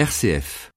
[0.00, 0.70] RCF.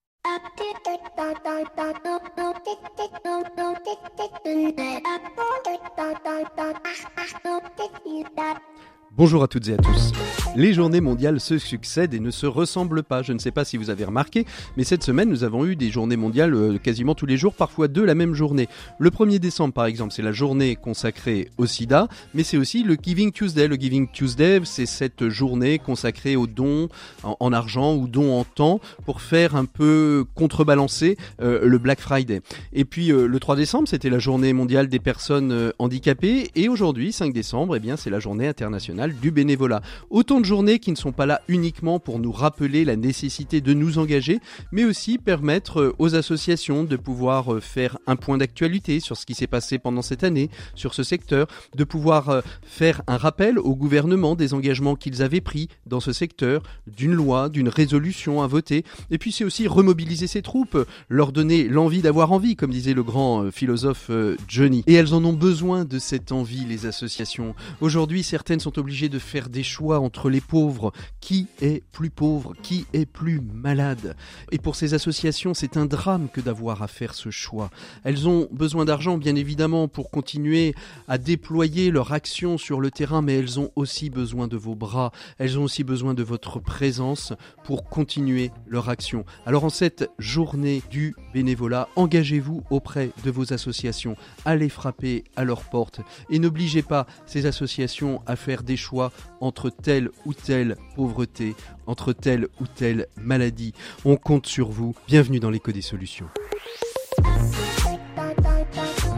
[9.16, 10.12] Bonjour à toutes et à tous.
[10.56, 13.22] Les journées mondiales se succèdent et ne se ressemblent pas.
[13.22, 14.46] Je ne sais pas si vous avez remarqué,
[14.76, 17.88] mais cette semaine, nous avons eu des journées mondiales euh, quasiment tous les jours, parfois
[17.88, 18.68] deux la même journée.
[18.98, 22.96] Le 1er décembre, par exemple, c'est la journée consacrée au sida, mais c'est aussi le
[23.02, 23.68] Giving Tuesday.
[23.68, 26.90] Le Giving Tuesday, c'est cette journée consacrée aux dons
[27.24, 32.42] en, argent ou dons en temps pour faire un peu contrebalancer euh, le Black Friday.
[32.74, 37.12] Et puis euh, le 3 décembre, c'était la journée mondiale des personnes handicapées et aujourd'hui,
[37.12, 39.82] 5 décembre, eh bien, c'est la journée internationale du bénévolat.
[40.10, 43.74] Autant de journées qui ne sont pas là uniquement pour nous rappeler la nécessité de
[43.74, 44.40] nous engager,
[44.72, 49.26] mais aussi permettre euh, aux associations de pouvoir euh, faire un point d'actualité sur ce
[49.26, 53.60] qui s'est passé pendant cette année, sur ce secteur, de pouvoir euh, faire un rappel
[53.60, 58.48] au gouvernement des engagements qu'ils avaient pris dans ce secteur, d'une loi, d'une résolution à
[58.48, 60.78] voter, et puis c'est aussi remobiliser ces troupes,
[61.10, 64.10] leur donner l'envie d'avoir envie, comme disait le grand philosophe
[64.48, 64.84] Johnny.
[64.88, 67.56] Et elles en ont besoin de cette envie, les associations.
[67.82, 70.94] Aujourd'hui, certaines sont obligées de faire des choix entre les pauvres.
[71.20, 72.54] Qui est plus pauvre?
[72.62, 74.16] Qui est plus malade?
[74.52, 77.70] Et pour ces associations, c'est un drame que d'avoir à faire ce choix.
[78.04, 80.76] Elles ont besoin d'argent, bien évidemment, pour continuer
[81.08, 85.12] à déployer leur action sur le terrain, mais elles ont aussi besoin de vos bras.
[85.40, 89.26] Elles ont aussi besoin de votre présence pour continuer leur action.
[89.46, 94.16] Alors en cette journée du bénévolat, engagez-vous auprès de vos associations.
[94.46, 99.70] Allez frapper à leur porte et n'obligez pas ces associations à faire des choix entre
[99.70, 101.56] telle ou telle pauvreté,
[101.88, 103.74] entre telle ou telle maladie.
[104.06, 104.96] On compte sur vous.
[105.08, 106.28] Bienvenue dans l'écho des solutions.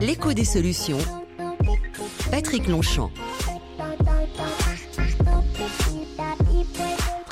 [0.01, 0.97] L'écho des solutions.
[2.31, 3.11] Patrick Longchamp.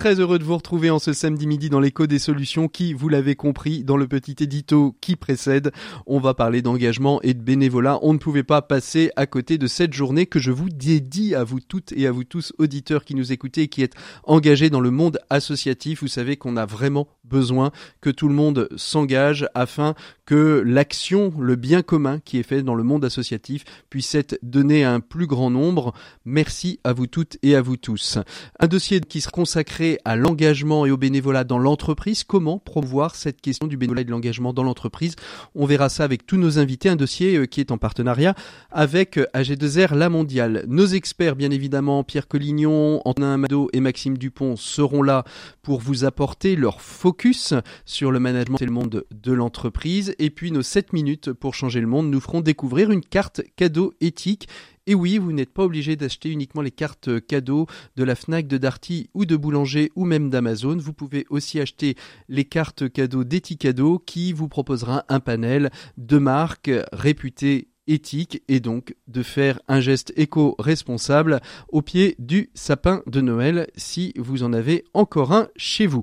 [0.04, 3.08] Très heureux de vous retrouver en ce samedi midi dans l'écho des solutions qui, vous
[3.08, 5.72] l'avez compris, dans le petit édito qui précède,
[6.06, 8.00] on va parler d'engagement et de bénévolat.
[8.02, 11.46] On ne pouvait pas passer à côté de cette journée que je vous dédie à
[11.46, 14.82] vous toutes et à vous tous auditeurs qui nous écoutez et qui êtes engagés dans
[14.82, 16.02] le monde associatif.
[16.02, 17.72] Vous savez qu'on a vraiment besoin
[18.02, 22.76] que tout le monde s'engage afin que l'action, le bien commun qui est fait dans
[22.76, 25.94] le monde associatif puisse être donné à un plus grand nombre.
[26.26, 28.18] Merci à vous toutes et à vous tous.
[28.60, 32.24] Un dossier qui se consacrait à l'engagement et au bénévolat dans l'entreprise.
[32.24, 35.16] Comment promouvoir cette question du bénévolat et de l'engagement dans l'entreprise?
[35.56, 38.36] On verra ça avec tous nos invités, un dossier euh, qui est en partenariat
[38.72, 40.64] avec euh, AG2R La Mondiale.
[40.68, 45.26] Nos experts, bien évidemment, Pierre Collignon, Antonin Amado et Maxime Dupont seront là
[45.62, 47.54] pour vous apporter leur focus
[47.86, 50.13] sur le management et le monde de l'entreprise.
[50.20, 53.94] Et puis nos 7 minutes pour changer le monde nous feront découvrir une carte cadeau
[54.02, 54.48] éthique
[54.86, 58.58] et oui, vous n'êtes pas obligé d'acheter uniquement les cartes cadeaux de la Fnac, de
[58.58, 60.76] Darty ou de Boulanger ou même d'Amazon.
[60.76, 61.96] Vous pouvez aussi acheter
[62.28, 68.96] les cartes cadeaux d'Eticado qui vous proposera un panel de marques réputées éthiques et donc
[69.08, 74.84] de faire un geste éco-responsable au pied du sapin de Noël si vous en avez
[74.94, 76.02] encore un chez vous.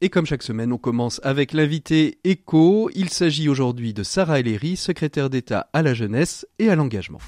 [0.00, 2.90] Et comme chaque semaine, on commence avec l'invité éco.
[2.94, 7.20] Il s'agit aujourd'hui de Sarah Ellery, secrétaire d'État à la jeunesse et à l'engagement.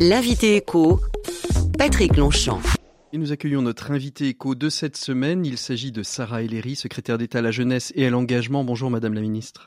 [0.00, 1.00] L'invité éco,
[1.78, 2.60] Patrick Longchamp.
[3.12, 5.46] Et nous accueillons notre invité éco de cette semaine.
[5.46, 8.64] Il s'agit de Sarah Ellery, secrétaire d'État à la jeunesse et à l'engagement.
[8.64, 9.66] Bonjour Madame la Ministre.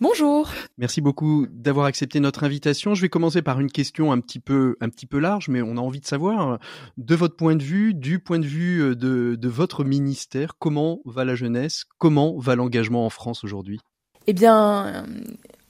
[0.00, 0.50] Bonjour.
[0.76, 2.96] Merci beaucoup d'avoir accepté notre invitation.
[2.96, 5.76] Je vais commencer par une question un petit peu, un petit peu large, mais on
[5.76, 6.58] a envie de savoir,
[6.98, 11.00] de votre point de vue, du point de vue euh, de, de votre ministère, comment
[11.04, 13.78] va la jeunesse, comment va l'engagement en France aujourd'hui?
[14.26, 15.06] Eh bien,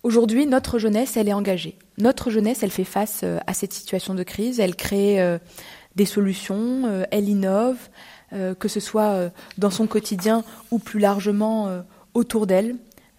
[0.02, 1.78] Aujourd'hui, notre jeunesse, elle est engagée.
[1.98, 5.38] Notre jeunesse, elle fait face euh, à cette situation de crise, elle crée euh,
[5.96, 7.88] des solutions, euh, elle innove,
[8.60, 11.82] que ce soit dans son quotidien ou plus largement
[12.14, 12.76] autour d'elle.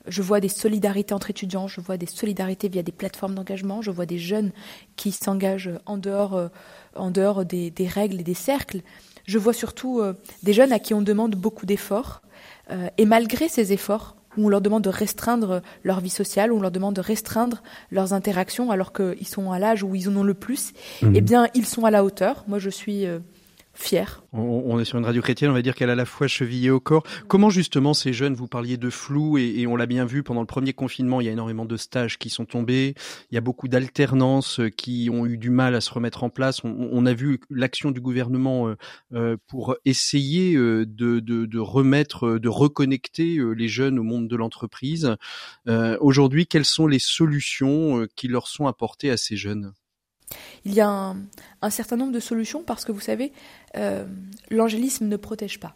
[0.07, 3.91] Je vois des solidarités entre étudiants, je vois des solidarités via des plateformes d'engagement, je
[3.91, 4.53] vois des jeunes
[4.95, 6.49] qui s'engagent en dehors,
[6.95, 8.83] en dehors des, des, règles et des cercles.
[9.25, 10.01] Je vois surtout
[10.43, 12.21] des jeunes à qui on demande beaucoup d'efforts.
[12.97, 16.61] et malgré ces efforts, où on leur demande de restreindre leur vie sociale, où on
[16.61, 17.61] leur demande de restreindre
[17.91, 21.15] leurs interactions alors qu'ils sont à l'âge où ils en ont le plus, mhm.
[21.15, 22.43] eh bien, ils sont à la hauteur.
[22.47, 23.05] Moi, je suis
[24.33, 26.79] On, est sur une radio chrétienne, on va dire qu'elle a la foi chevillée au
[26.79, 27.03] corps.
[27.27, 30.47] Comment justement ces jeunes, vous parliez de flou et, on l'a bien vu pendant le
[30.47, 32.95] premier confinement, il y a énormément de stages qui sont tombés,
[33.31, 36.29] il y a beaucoup d'alternances euh, qui ont eu du mal à se remettre en
[36.29, 36.63] place.
[36.63, 38.75] On, a vu l'action du gouvernement euh,
[39.13, 45.15] euh, pour essayer de, remettre, de reconnecter les jeunes au monde de l'entreprise.
[45.99, 49.73] Aujourd'hui, quelles sont les solutions qui leur sont apportées à ces jeunes?
[50.65, 51.15] Il y a
[51.61, 53.31] un, certain nombre de solutions parce que vous savez,
[53.77, 54.05] euh,
[54.49, 55.75] l'angélisme ne protège pas.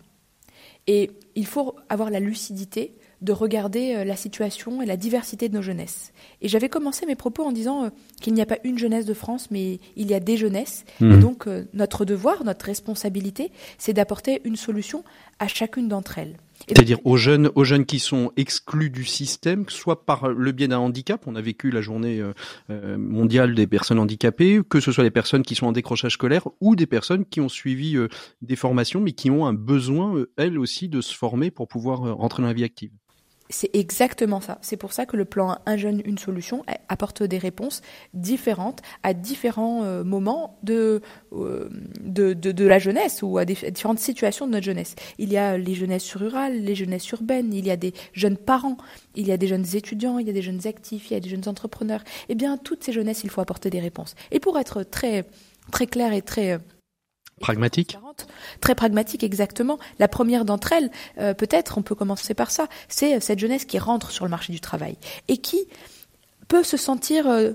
[0.87, 5.63] Et il faut avoir la lucidité de regarder la situation et la diversité de nos
[5.63, 6.11] jeunesses.
[6.41, 7.89] Et j'avais commencé mes propos en disant
[8.21, 10.85] qu'il n'y a pas une jeunesse de France, mais il y a des jeunesses.
[11.01, 11.19] Et mmh.
[11.21, 15.03] donc notre devoir, notre responsabilité, c'est d'apporter une solution
[15.39, 16.37] à chacune d'entre elles.
[16.67, 20.79] C'est-à-dire aux jeunes, aux jeunes qui sont exclus du système, soit par le biais d'un
[20.79, 21.27] handicap.
[21.27, 22.33] On a vécu la journée euh,
[22.69, 26.47] euh, mondiale des personnes handicapées, que ce soit les personnes qui sont en décrochage scolaire
[26.61, 28.07] ou des personnes qui ont suivi euh,
[28.41, 32.41] des formations, mais qui ont un besoin, elles aussi, de se former pour pouvoir rentrer
[32.41, 32.91] dans la vie active.
[33.49, 34.57] C'est exactement ça.
[34.61, 37.81] C'est pour ça que le plan Un jeune, une solution apporte des réponses
[38.15, 40.99] différentes à différents euh, moments euh,
[41.31, 44.95] de, la jeunesse ou à, différentes situations de notre jeunesse.
[45.19, 48.77] Il y a les jeunesses rurales, les jeunesses urbaines, il y a des jeunes parents,
[49.15, 51.19] il y a des jeunes étudiants, il y a des jeunes actifs, il y a
[51.19, 52.03] des jeunes entrepreneurs.
[52.29, 54.15] Eh bien, toutes ces jeunesses, il faut apporter des réponses.
[54.31, 55.27] Et pour être très,
[55.91, 56.59] clair et très
[57.41, 57.97] Pragmatique
[58.61, 59.77] Très pragmatique, exactement.
[59.99, 63.65] La première d'entre elles, euh, peut-être, on peut commencer par ça, c'est euh, cette jeunesse
[63.65, 64.97] qui rentre sur le marché du travail
[65.27, 65.67] et qui
[66.47, 67.51] peut se sentir euh,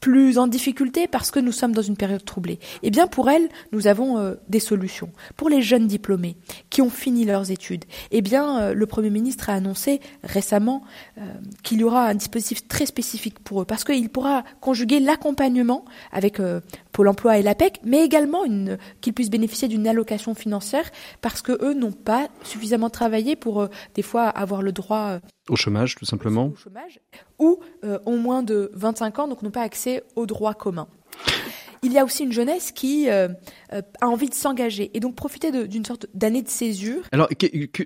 [0.00, 2.58] plus en difficulté parce que nous sommes dans une période troublée.
[2.82, 5.10] Eh bien, pour elles, nous avons euh, des solutions.
[5.36, 6.36] Pour les jeunes diplômés
[6.70, 10.82] qui ont fini leurs études, eh bien, euh, le Premier ministre a annoncé récemment
[11.18, 11.22] euh,
[11.62, 16.40] qu'il y aura un dispositif très spécifique pour eux parce qu'il pourra conjuguer l'accompagnement avec
[16.92, 18.42] Pôle Emploi et l'APEC, mais également
[19.00, 20.90] qu'ils puissent bénéficier d'une allocation financière
[21.20, 25.94] parce que eux n'ont pas suffisamment travaillé pour des fois avoir le droit au chômage,
[25.94, 26.46] tout simplement.
[26.46, 27.00] Au chômage,
[27.38, 30.88] ou euh, ont moins de 25 ans, donc n'ont pas accès aux droits communs
[31.82, 33.28] il y a aussi une jeunesse qui euh,
[33.72, 37.02] euh, a envie de s'engager et donc profiter d'une sorte d'année de césure.
[37.12, 37.28] Alors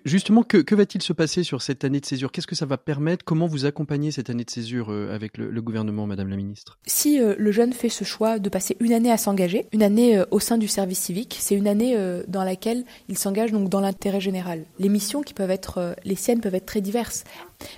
[0.04, 2.32] justement, que, va-t-il se passer sur cette année de césure?
[2.32, 3.24] Qu'est-ce que ça va permettre?
[3.24, 6.78] Comment vous accompagnez cette année de césure euh, avec le, gouvernement, Madame la Ministre?
[6.86, 10.40] Si le jeune fait ce choix de passer une année à s'engager, une année au
[10.40, 11.96] sein du service civique, c'est une année
[12.28, 14.64] dans laquelle il s'engage donc dans l'intérêt général.
[14.78, 17.24] Les missions qui peuvent être les siennes peuvent être très diverses,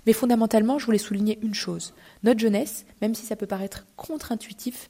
[0.07, 1.95] mais fondamentalement, je voulais souligner une chose.
[2.23, 4.89] Notre jeunesse, même si ça peut paraître contre-intuitif,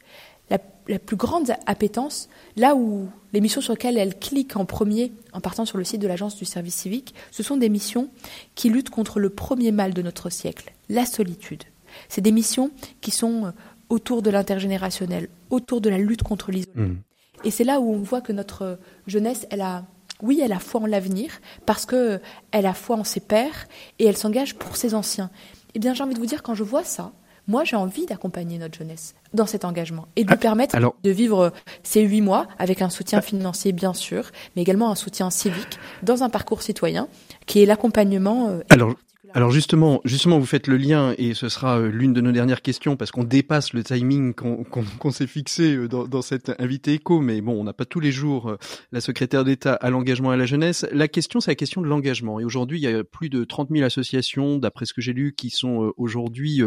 [0.88, 5.40] la, plus grande appétence, là où les missions sur lesquelles elle clique en premier en
[5.40, 8.08] partant sur le site de l'Agence du service civique, ce sont des missions
[8.54, 11.64] qui luttent contre le premier mal de notre siècle, la solitude.
[12.08, 12.70] C'est des missions
[13.00, 13.50] qui sont euh,
[13.88, 16.94] autour de l'intergénérationnel, autour de la lutte contre l'isolement.
[16.94, 17.02] Mmh.
[17.44, 19.84] Et c'est là où on voit que notre jeunesse, elle a,
[20.22, 22.20] oui, elle a foi en l'avenir, parce qu'elle
[22.52, 23.66] a foi en ses pères,
[23.98, 25.30] et elle s'engage pour ses anciens.
[25.74, 27.12] Eh bien, j'ai envie de vous dire, quand je vois ça,
[27.48, 31.10] moi, j'ai envie d'accompagner notre jeunesse dans cet engagement et de lui ah, permettre de
[31.10, 31.52] vivre
[31.82, 36.22] ces huit mois avec un soutien financier, bien sûr, mais également un soutien civique dans
[36.22, 37.08] un parcours citoyen
[37.46, 38.48] qui est l'accompagnement.
[38.48, 38.60] Euh,
[39.34, 42.60] alors justement, justement, vous faites le lien et ce sera euh, l'une de nos dernières
[42.60, 47.20] questions parce qu'on dépasse le timing qu'on s'est fixé euh, dans, dans, cet invité éco,
[47.20, 48.56] mais bon, on n'a pas tous les jours euh,
[48.90, 50.86] la secrétaire d'État à l'engagement et à la jeunesse.
[50.92, 52.40] La question, c'est la question de l'engagement.
[52.40, 55.32] Et aujourd'hui, il y a plus de 30 000 associations, d'après ce que j'ai lu,
[55.34, 56.62] qui sont aujourd'hui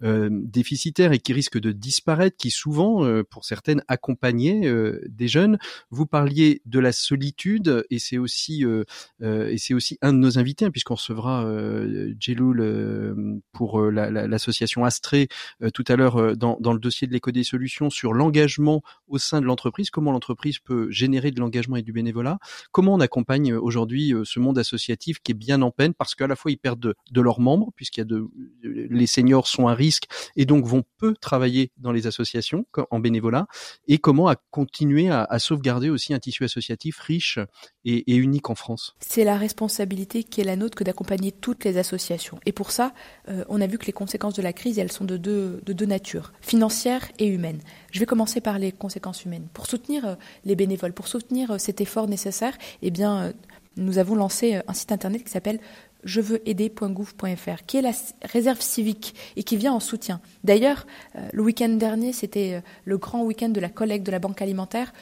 [0.00, 4.70] déficitaires et qui risquent de disparaître, qui souvent, pour certaines, accompagnaient
[5.08, 5.58] des jeunes.
[5.90, 8.64] Vous parliez de la solitude et c'est aussi
[9.20, 11.44] et c'est aussi un de nos invités hein, puisqu'on recevra
[12.40, 15.28] Euh, pour euh, l'association Astré
[15.62, 19.18] euh, tout à l'heure dans, dans, le dossier de l'éco des solutions sur l'engagement au
[19.18, 22.38] sein de l'entreprise, comment l'entreprise peut générer de l'engagement et du bénévolat,
[22.72, 26.36] comment on accompagne aujourd'hui ce monde associatif qui est bien en peine parce qu'à la
[26.36, 28.28] fois ils perdent de, leurs membres puisqu'il y a de
[28.62, 30.04] les seniors sont à risque
[30.36, 33.46] et donc vont peu travailler dans les associations en bénévolat
[33.88, 37.38] et comment à continuer à, à sauvegarder aussi un tissu associatif riche
[37.84, 38.94] et, et unique en France.
[39.00, 41.93] C'est la responsabilité qui est la nôtre que d'accompagner toutes les associations
[42.46, 42.92] et pour ça,
[43.28, 45.72] euh, on a vu que les conséquences de la crise, elles sont de deux, de
[45.72, 47.60] deux natures, financières et humaines.
[47.90, 49.46] Je vais commencer par les conséquences humaines.
[49.52, 52.92] Pour soutenir euh, les bénévoles, pour soutenir euh, cet effort nécessaire, eh
[53.76, 55.58] nous avons lancé un site internet qui s'appelle
[56.04, 60.20] je veux aider.gouv.fr, qui est la réserve civique et qui vient en soutien.
[60.44, 60.86] D'ailleurs,
[61.32, 64.92] le week-end dernier, c'était le grand week-end de la collecte de la banque alimentaire.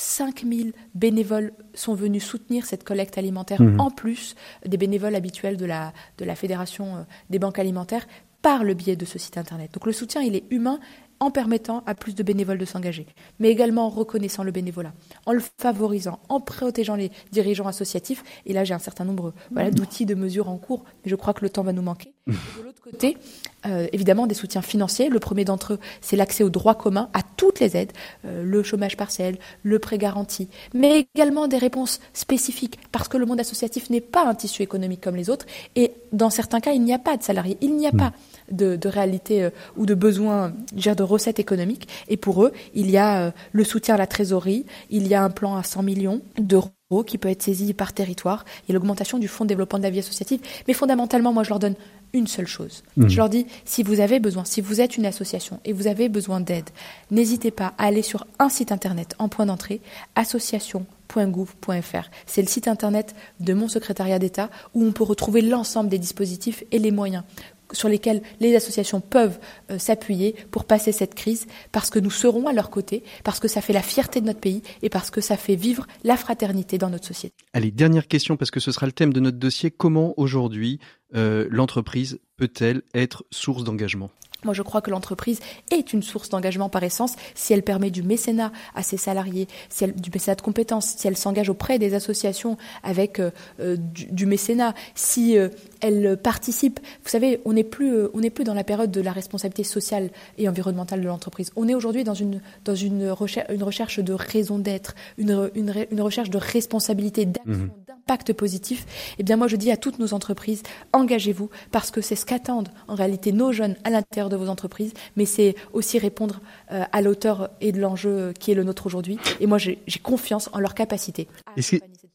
[0.00, 3.80] 5000 bénévoles sont venus soutenir cette collecte alimentaire, mhm.
[3.80, 4.34] en plus
[4.66, 8.06] des bénévoles habituels de la, de la Fédération euh, des banques alimentaires,
[8.42, 9.74] par le biais de ce site Internet.
[9.74, 10.80] Donc le soutien, il est humain
[11.20, 13.06] en permettant à plus de bénévoles de s'engager,
[13.38, 14.92] mais également en reconnaissant le bénévolat,
[15.26, 18.24] en le favorisant, en protégeant les dirigeants associatifs.
[18.46, 21.34] Et là, j'ai un certain nombre voilà, d'outils, de mesures en cours, mais je crois
[21.34, 22.14] que le temps va nous manquer.
[22.26, 23.18] de l'autre côté,
[23.66, 25.10] euh, évidemment, des soutiens financiers.
[25.10, 27.92] Le premier d'entre eux, c'est l'accès aux droits communs, à toutes les aides,
[28.24, 33.26] euh, le chômage partiel, le prêt garanti, mais également des réponses spécifiques, parce que le
[33.26, 35.44] monde associatif n'est pas un tissu économique comme les autres,
[35.76, 38.12] et dans certains cas, il n'y a pas de salariés, il n'y a pas
[38.50, 41.88] de, de réalité euh, ou de besoins de recettes économiques.
[42.08, 45.22] Et pour eux, il y a euh, le soutien à la trésorerie, il y a
[45.22, 46.70] un plan à 100 millions d'euros
[47.06, 49.84] qui peut être saisi par territoire, il y a l'augmentation du fonds de développement de
[49.84, 50.40] la vie associative.
[50.66, 51.76] Mais fondamentalement, moi, je leur donne
[52.12, 52.82] une seule chose.
[52.96, 53.08] Mmh.
[53.08, 56.08] Je leur dis, si vous avez besoin, si vous êtes une association et vous avez
[56.08, 56.68] besoin d'aide,
[57.12, 59.80] n'hésitez pas à aller sur un site internet en point d'entrée,
[60.16, 62.10] association.gouv.fr.
[62.26, 66.64] C'est le site internet de mon secrétariat d'État où on peut retrouver l'ensemble des dispositifs
[66.72, 67.22] et les moyens
[67.72, 69.38] sur lesquels les associations peuvent
[69.70, 73.48] euh, s'appuyer pour passer cette crise, parce que nous serons à leur côté, parce que
[73.48, 76.78] ça fait la fierté de notre pays et parce que ça fait vivre la fraternité
[76.78, 77.34] dans notre société.
[77.52, 79.70] Allez, dernière question, parce que ce sera le thème de notre dossier.
[79.70, 80.78] Comment aujourd'hui
[81.14, 84.10] euh, l'entreprise peut-elle être source d'engagement?
[84.44, 88.02] Moi, je crois que l'entreprise est une source d'engagement par essence si elle permet du
[88.02, 91.94] mécénat à ses salariés, si elle, du mécénat de compétences, si elle s'engage auprès des
[91.94, 93.30] associations avec euh,
[93.76, 95.48] du, mécénat, si euh,
[95.80, 96.80] elle participe.
[97.02, 100.10] Vous savez, on n'est plus, on n'est plus dans la période de la responsabilité sociale
[100.38, 101.52] et environnementale de l'entreprise.
[101.56, 105.72] On est aujourd'hui dans une dans une recherche, une recherche de raison d'être, une, une,
[105.90, 107.70] une, recherche de responsabilité, d'action, mmh.
[107.88, 108.86] d'impact positif.
[109.18, 112.68] Eh bien, moi, je dis à toutes nos entreprises, engagez-vous parce que c'est ce qu'attendent
[112.88, 116.40] en réalité nos jeunes à l'intérieur de vos entreprises, mais c'est aussi répondre
[116.72, 119.18] euh, à l'auteur et de l'enjeu qui est le nôtre aujourd'hui.
[119.40, 121.28] Et moi, j'ai confiance en leur capacité.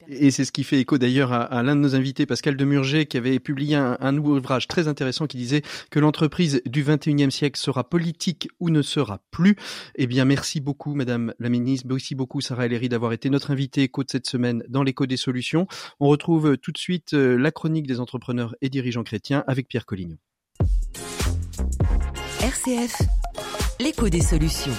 [0.08, 3.18] Et c'est ce qui fait écho d'ailleurs à, l'un de nos invités, Pascal Demurger, qui
[3.18, 7.84] avait publié un, un ouvrage très intéressant qui disait que l'entreprise du 21e siècle sera
[7.84, 9.56] politique ou ne sera plus.
[9.96, 11.88] Eh bien, merci beaucoup, Madame la Ministre.
[11.90, 15.18] Merci beaucoup, Sarah Ellery, d'avoir été notre invitée écho de cette semaine dans l'écho des
[15.18, 15.68] solutions.
[16.00, 19.86] On retrouve tout de suite euh, la chronique des entrepreneurs et dirigeants chrétiens avec Pierre
[19.86, 20.18] Collignon.
[22.42, 23.02] RCF,
[23.80, 24.74] l'écho des solutions.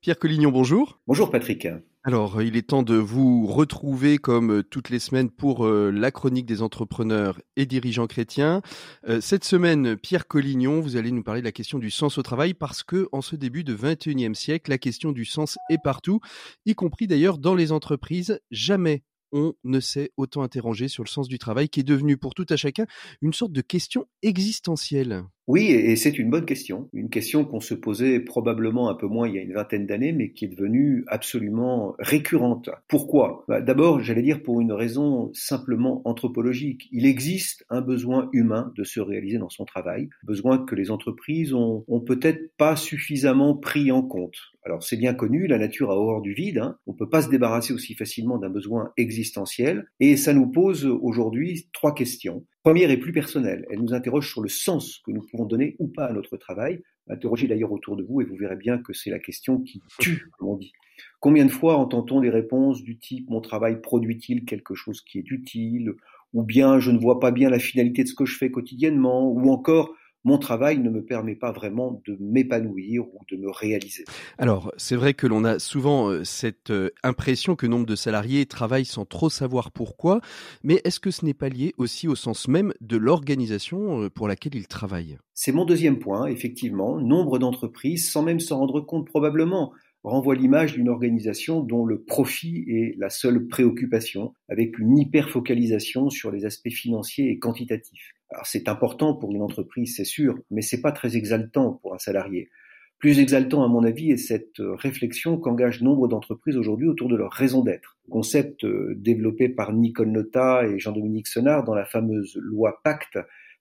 [0.00, 1.00] Pierre Collignon, bonjour.
[1.06, 1.66] Bonjour Patrick.
[2.06, 6.12] Alors, il est temps de vous retrouver comme euh, toutes les semaines pour euh, la
[6.12, 8.62] chronique des entrepreneurs et dirigeants chrétiens.
[9.08, 12.22] Euh, cette semaine, Pierre Collignon, vous allez nous parler de la question du sens au
[12.22, 16.20] travail parce que en ce début de 21e siècle, la question du sens est partout,
[16.64, 18.40] y compris d'ailleurs dans les entreprises.
[18.52, 22.34] Jamais on ne s'est autant interrogé sur le sens du travail qui est devenu pour
[22.34, 22.86] tout à chacun
[23.20, 25.24] une sorte de question existentielle.
[25.48, 29.28] Oui, et c'est une bonne question, une question qu'on se posait probablement un peu moins
[29.28, 32.68] il y a une vingtaine d'années, mais qui est devenue absolument récurrente.
[32.88, 33.44] Pourquoi?
[33.46, 36.88] Bah, D'abord, j'allais dire pour une raison simplement anthropologique.
[36.90, 41.54] Il existe un besoin humain de se réaliser dans son travail, besoin que les entreprises
[41.54, 44.36] ont, peut-être pas suffisamment pris en compte.
[44.64, 46.76] Alors c'est bien connu, la nature a horreur du vide, hein.
[46.88, 50.86] on ne peut pas se débarrasser aussi facilement d'un besoin existentiel, et ça nous pose
[50.86, 52.44] aujourd'hui trois questions.
[52.66, 53.64] Première est plus personnelle.
[53.70, 56.82] Elle nous interroge sur le sens que nous pouvons donner ou pas à notre travail.
[57.08, 60.28] Interrogez d'ailleurs autour de vous et vous verrez bien que c'est la question qui tue,
[60.36, 60.72] comme on dit.
[61.20, 65.30] Combien de fois entend-on des réponses du type mon travail produit-il quelque chose qui est
[65.30, 65.94] utile?
[66.32, 69.30] ou bien je ne vois pas bien la finalité de ce que je fais quotidiennement
[69.30, 69.94] ou encore
[70.26, 74.04] mon travail ne me permet pas vraiment de m'épanouir ou de me réaliser.
[74.38, 78.44] Alors, c'est vrai que l'on a souvent euh, cette euh, impression que nombre de salariés
[78.44, 80.20] travaillent sans trop savoir pourquoi,
[80.64, 84.26] mais est-ce que ce n'est pas lié aussi au sens même de l'organisation euh, pour
[84.26, 85.16] laquelle ils travaillent?
[85.32, 87.00] C'est mon deuxième point, effectivement.
[87.00, 92.64] Nombre d'entreprises, sans même s'en rendre compte probablement, renvoient l'image d'une organisation dont le profit
[92.66, 98.15] est la seule préoccupation, avec une hyper-focalisation sur les aspects financiers et quantitatifs.
[98.44, 102.50] C'est important pour une entreprise, c'est sûr, mais c'est pas très exaltant pour un salarié.
[102.98, 107.16] Plus exaltant, à mon avis, est cette euh, réflexion qu'engagent nombre d'entreprises aujourd'hui autour de
[107.16, 107.98] leur raison d'être.
[108.10, 113.18] Concept euh, développé par Nicole Nota et Jean-Dominique Senard dans la fameuse loi Pacte,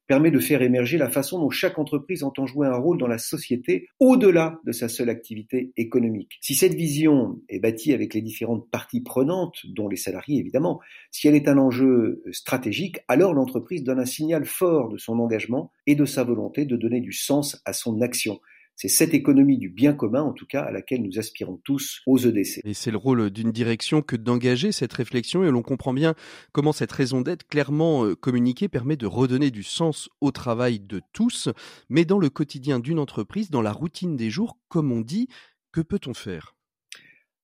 [0.08, 3.18] permet de faire émerger la façon dont chaque entreprise entend jouer un rôle dans la
[3.18, 6.38] société au-delà de sa seule activité économique.
[6.42, 10.80] Si cette vision est bâtie avec les différentes parties prenantes, dont les salariés évidemment,
[11.12, 15.72] si elle est un enjeu stratégique, alors l'entreprise donne un signal fort de son engagement
[15.88, 18.40] et de sa volonté de donner du sens à son action.
[18.76, 22.18] C'est cette économie du bien commun, en tout cas, à laquelle nous aspirons tous aux
[22.18, 22.60] EDC.
[22.66, 26.14] Et c'est le rôle d'une direction que d'engager cette réflexion, et l'on comprend bien
[26.52, 31.02] comment cette raison d'être clairement euh, communiquée permet de redonner du sens au travail de
[31.14, 31.48] tous,
[31.90, 35.30] mais dans le quotidien d'une entreprise, dans la routine des jours, comme on dit,
[35.72, 36.56] que peut-on faire?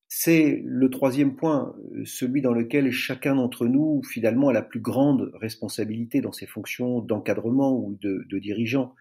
[0.09, 4.81] C'est le troisième point, euh, celui dans lequel chacun d'entre nous, finalement, a la plus
[4.81, 8.93] grande responsabilité dans ses fonctions d'encadrement ou de, de dirigeant.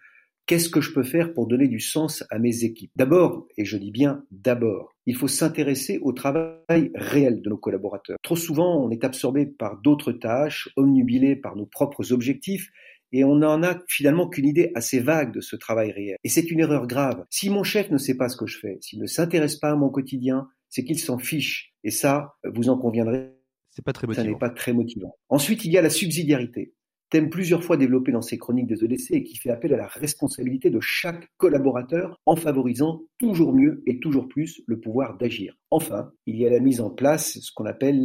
[0.50, 2.90] Qu'est-ce que je peux faire pour donner du sens à mes équipes?
[2.96, 8.18] D'abord, et je dis bien d'abord, il faut s'intéresser au travail réel de nos collaborateurs.
[8.24, 12.68] Trop souvent, on est absorbé par d'autres tâches, omnubilé par nos propres objectifs,
[13.12, 16.16] et on n'en a finalement qu'une idée assez vague de ce travail réel.
[16.24, 17.24] Et c'est une erreur grave.
[17.30, 19.76] Si mon chef ne sait pas ce que je fais, s'il ne s'intéresse pas à
[19.76, 21.72] mon quotidien, c'est qu'il s'en fiche.
[21.84, 23.30] Et ça, vous en conviendrez,
[23.70, 24.24] c'est pas très motivant.
[24.24, 25.14] ça n'est pas très motivant.
[25.28, 26.74] Ensuite, il y a la subsidiarité.
[27.10, 29.86] Thème plusieurs fois développé dans ses chroniques des EDC et qui fait appel à la
[29.86, 35.56] responsabilité de chaque collaborateur en favorisant toujours mieux et toujours plus le pouvoir d'agir.
[35.70, 38.00] Enfin, il y a la mise en place ce qu'on appelle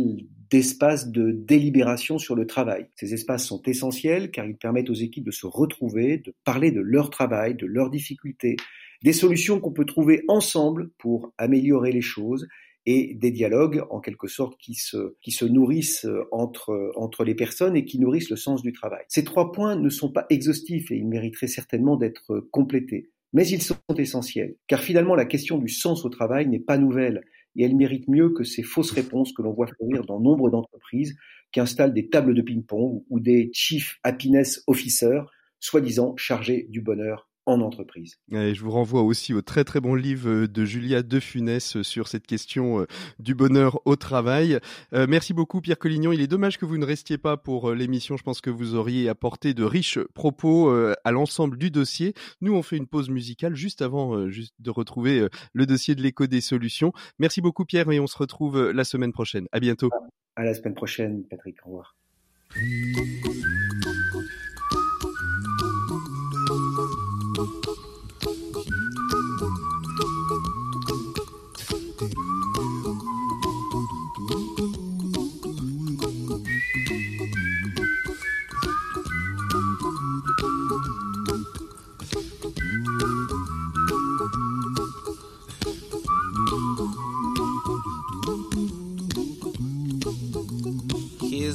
[0.49, 2.87] d'espaces de délibération sur le travail.
[2.95, 6.81] Ces espaces sont essentiels car ils permettent aux équipes de se retrouver, de parler de
[6.81, 8.57] leur travail, de leurs difficultés,
[9.03, 12.47] des solutions qu'on peut trouver ensemble pour améliorer les choses
[12.85, 17.35] et des dialogues en quelque sorte qui se, qui se nourrissent euh, entre, entre les
[17.35, 19.03] personnes et qui nourrissent le sens du travail.
[19.07, 23.61] Ces trois points ne sont pas exhaustifs et ils mériteraient certainement d'être complétés, mais ils
[23.61, 27.23] sont essentiels, car finalement la question du sens au travail n'est pas nouvelle
[27.55, 31.15] et elle mérite mieux que ces fausses réponses que l'on voit fleurir dans nombre d'entreprises
[31.51, 35.23] qui installent des tables de ping-pong ou des chief happiness officers,
[35.59, 38.17] soi-disant chargés du bonheur en entreprise.
[38.31, 41.83] je vous renvoie aussi au très très bon livre euh, de Julia De Funès euh,
[41.83, 42.87] sur cette question euh,
[43.19, 44.59] du bonheur au travail.
[44.91, 46.11] merci beaucoup Pierre Collignon.
[46.11, 48.17] Il est dommage que vous ne restiez pas pour l'émission.
[48.17, 52.13] Je pense que vous auriez apporté de riches propos à l'ensemble du dossier.
[52.41, 56.27] Nous, on fait une pause musicale juste avant juste de retrouver le dossier de l'écho
[56.27, 56.93] des solutions.
[57.19, 59.47] Merci beaucoup Pierre et on se retrouve la semaine prochaine.
[59.51, 59.89] À bientôt.
[60.35, 61.57] À la semaine prochaine Patrick.
[61.65, 61.95] Au revoir.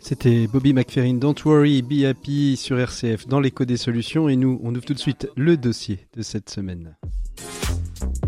[0.00, 4.60] C'était Bobby McFerrin, Don't Worry, Be Happy sur RCF dans l'écho des solutions et nous,
[4.62, 6.96] on ouvre tout de suite le dossier de cette semaine.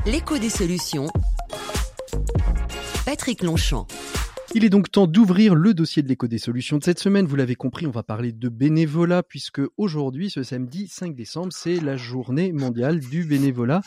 [0.07, 1.09] L'écho des solutions.
[3.05, 3.87] Patrick Longchamp.
[4.57, 7.27] Il est donc temps d'ouvrir le dossier de l'écho des solutions de cette semaine.
[7.27, 11.81] Vous l'avez compris, on va parler de bénévolat puisque aujourd'hui, ce samedi 5 décembre, c'est
[11.81, 13.81] la journée mondiale du bénévolat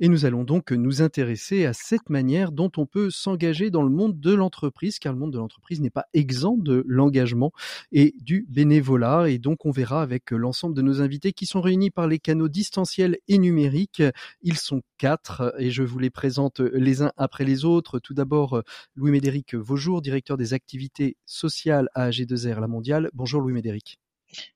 [0.00, 3.90] et nous allons donc nous intéresser à cette manière dont on peut s'engager dans le
[3.90, 7.52] monde de l'entreprise car le monde de l'entreprise n'est pas exempt de l'engagement
[7.92, 11.90] et du bénévolat et donc on verra avec l'ensemble de nos invités qui sont réunis
[11.90, 14.02] par les canaux distanciels et numériques.
[14.40, 17.98] Ils sont quatre et je vous les présente les uns après les autres.
[17.98, 18.62] Tout d'abord,
[18.96, 23.10] Louis-Médéric Vaujour, directeur des activités sociales à AG2R La Mondiale.
[23.14, 23.98] Bonjour Louis-Médéric.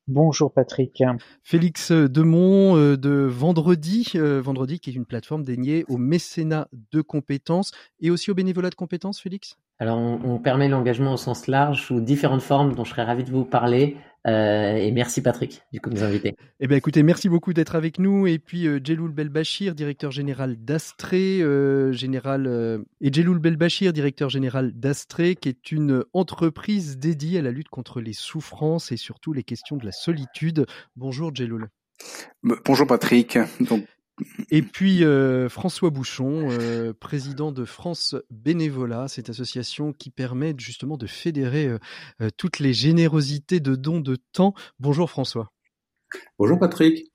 [0.06, 1.02] Bonjour Patrick.
[1.42, 7.00] Félix Demont euh, de Vendredi, euh, Vendredi qui est une plateforme dédiée au mécénat de
[7.00, 9.56] compétences et aussi au bénévolat de compétences, Félix?
[9.78, 13.22] Alors on, on permet l'engagement au sens large sous différentes formes dont je serais ravi
[13.22, 13.96] de vous parler.
[14.28, 16.36] Euh, et merci Patrick, du coup, de nous inviter.
[16.60, 18.26] Eh bien, écoutez, merci beaucoup d'être avec nous.
[18.26, 24.28] Et puis, euh, Jeloul Belbachir, directeur général d'Astré, euh, général, euh, et Jeloul Belbachir, directeur
[24.28, 29.32] général d'Astré, qui est une entreprise dédiée à la lutte contre les souffrances et surtout
[29.32, 30.66] les questions de la solitude.
[30.96, 31.68] Bonjour, Jeloul.
[32.42, 33.38] Bonjour, Patrick.
[33.60, 33.84] Donc,
[34.50, 40.96] Et puis euh, François Bouchon, euh, président de France Bénévolat, cette association qui permet justement
[40.96, 41.68] de fédérer
[42.20, 44.54] euh, toutes les générosités de dons de temps.
[44.78, 45.52] Bonjour François.
[46.38, 47.12] Bonjour Patrick.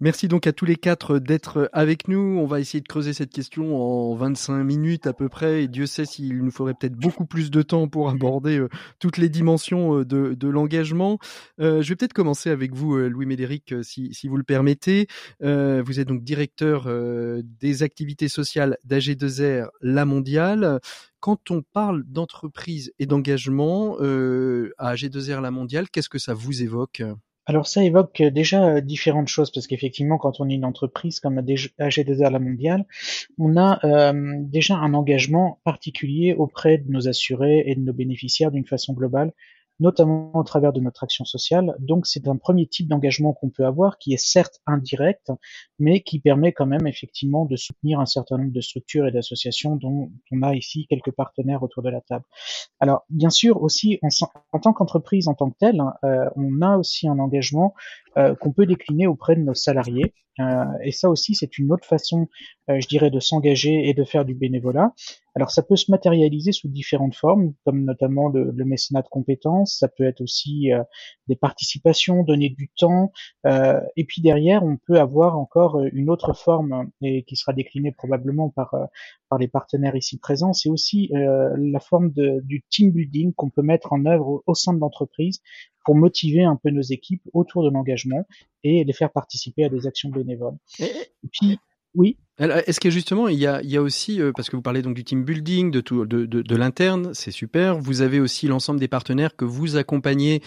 [0.00, 2.38] Merci donc à tous les quatre d'être avec nous.
[2.38, 5.64] On va essayer de creuser cette question en 25 minutes à peu près.
[5.64, 9.16] Et Dieu sait s'il nous faudrait peut-être beaucoup plus de temps pour aborder euh, toutes
[9.16, 11.18] les dimensions euh, de, l'engagement.
[11.60, 15.06] Euh, je vais peut-être commencer avec vous, Louis-Médéric, si, si, vous le permettez.
[15.40, 16.88] vous êtes donc directeur
[17.42, 20.80] des activités sociales d'AG2R La Mondiale
[21.20, 27.02] quand on parle d'entreprise et d'engagement à AG2R La Mondiale, qu'est-ce que ça vous évoque?
[27.46, 31.18] Alors ça évoque euh, déjà euh, différentes choses parce qu'effectivement quand on est une entreprise
[31.18, 32.84] comme AG2R La Mondiale,
[33.38, 38.52] on a euh, déjà un engagement particulier auprès de nos assurés et de nos bénéficiaires
[38.52, 39.32] d'une façon globale
[39.80, 41.74] notamment au travers de notre action sociale.
[41.78, 45.32] Donc c'est un premier type d'engagement qu'on peut avoir qui est certes indirect,
[45.78, 49.76] mais qui permet quand même effectivement de soutenir un certain nombre de structures et d'associations
[49.76, 52.24] dont on a ici quelques partenaires autour de la table.
[52.80, 53.98] Alors bien sûr aussi
[54.52, 57.74] en, tant qu'entreprise en tant que telle, euh, on a aussi un engagement
[58.18, 60.12] euh, qu'on peut décliner auprès de nos salariés.
[60.40, 62.28] Euh, et ça aussi, c'est une autre façon,
[62.68, 64.92] euh, je dirais, de s'engager et de faire du bénévolat.
[65.34, 69.78] Alors, ça peut se matérialiser sous différentes formes, comme notamment le, le mécénat de compétences.
[69.78, 70.70] Ça peut être aussi
[71.26, 73.12] des participations, donner du temps.
[73.46, 78.50] et puis derrière, on peut avoir encore une autre forme et qui sera déclinée probablement
[78.50, 78.74] par
[79.30, 80.52] par les partenaires ici présents.
[80.52, 84.74] C'est aussi la forme de, du team building qu'on peut mettre en œuvre au sein
[84.74, 85.40] de l'entreprise
[85.84, 88.26] pour motiver un peu nos équipes autour de l'engagement
[88.64, 90.56] et les faire participer à des actions bénévoles.
[90.78, 91.58] Et puis,
[91.94, 92.16] oui.
[92.38, 95.22] Est-ce que justement, il y a, aussi, euh, parce que vous parlez donc du team
[95.22, 97.78] building, de, tout, de, de, de l'interne, c'est super.
[97.78, 100.42] Vous avez aussi l'ensemble des partenaires que vous accompagnez,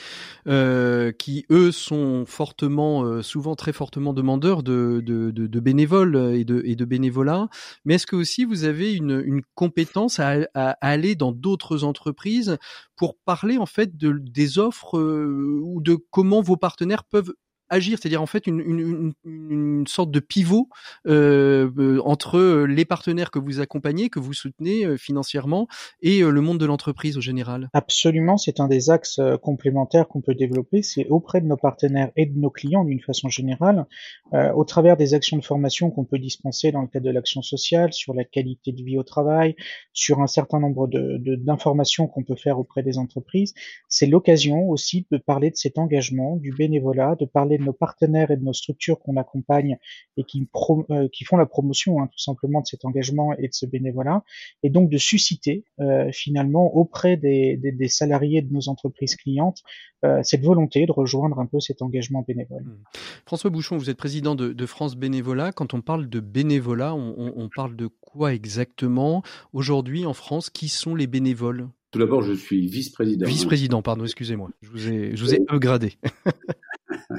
[0.48, 6.64] euh, qui eux sont fortement, euh, souvent très fortement demandeurs de, de, bénévoles et de,
[6.66, 7.48] et de bénévolat.
[7.86, 12.58] Mais est-ce que aussi vous avez une, une compétence à, à aller dans d'autres entreprises
[12.96, 17.34] pour parler en fait de, des offres ou de comment vos partenaires peuvent
[17.70, 20.70] agir, c'est-à-dire en fait une, une, une, sorte de pivot
[21.08, 25.68] euh, euh, entre les partenaires que vous accompagnez, que vous soutenez euh, financièrement,
[26.02, 27.70] et le monde de l'entreprise au général.
[27.74, 32.26] Absolument, c'est un des axes complémentaires qu'on peut développer, c'est auprès de nos partenaires et
[32.26, 33.86] de nos clients d'une façon générale,
[34.34, 37.42] euh, au travers des actions de formation qu'on peut dispenser dans le cadre de l'action
[37.42, 39.56] sociale, sur la qualité de vie au travail,
[39.94, 43.54] sur un certain nombre de, d'informations qu'on peut faire auprès des entreprises.
[43.88, 48.32] C'est l'occasion aussi de parler de cet engagement, du bénévolat, de parler de nos partenaires
[48.32, 49.78] et de nos structures qu'on accompagne
[50.18, 50.48] et qui,
[50.92, 54.24] euh, qui font la promotion hein, tout simplement de cet engagement et de ce bénévolat,
[54.64, 59.62] et donc de susciter euh, finalement auprès des, des, salariés de nos entreprises clientes
[60.04, 62.64] euh, cette volonté de rejoindre un peu cet engagement bénévole.
[62.64, 62.84] Mmh.
[63.26, 65.52] François Bouchon, vous êtes président de, de, France Bénévolat.
[65.52, 69.24] Quand on parle de bénévolat, on, on, on parle de quoi exactement?
[69.54, 71.70] Aujourd'hui en France, qui sont les bénévoles?
[71.96, 73.26] Tout d'abord, je suis vice-président.
[73.26, 74.50] Vice-président, pardon, excusez-moi.
[74.62, 75.94] Je vous ai, je vous ai gradé.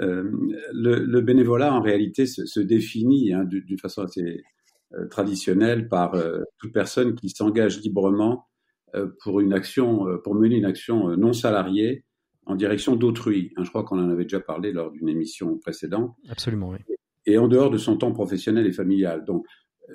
[0.00, 0.30] Euh,
[0.72, 4.42] le, bénévolat, en réalité, se, définit hein, d'une façon assez
[4.94, 8.46] euh, traditionnelle par euh, toute personne qui s'engage librement
[9.22, 12.04] pour une action, pour mener une action non salariée
[12.46, 13.52] en direction d'autrui.
[13.56, 16.16] Hein, je crois qu'on en avait déjà parlé lors d'une émission précédente.
[16.28, 16.78] Absolument, oui.
[17.24, 19.24] Et en dehors de son temps professionnel et familial.
[19.24, 19.46] Donc,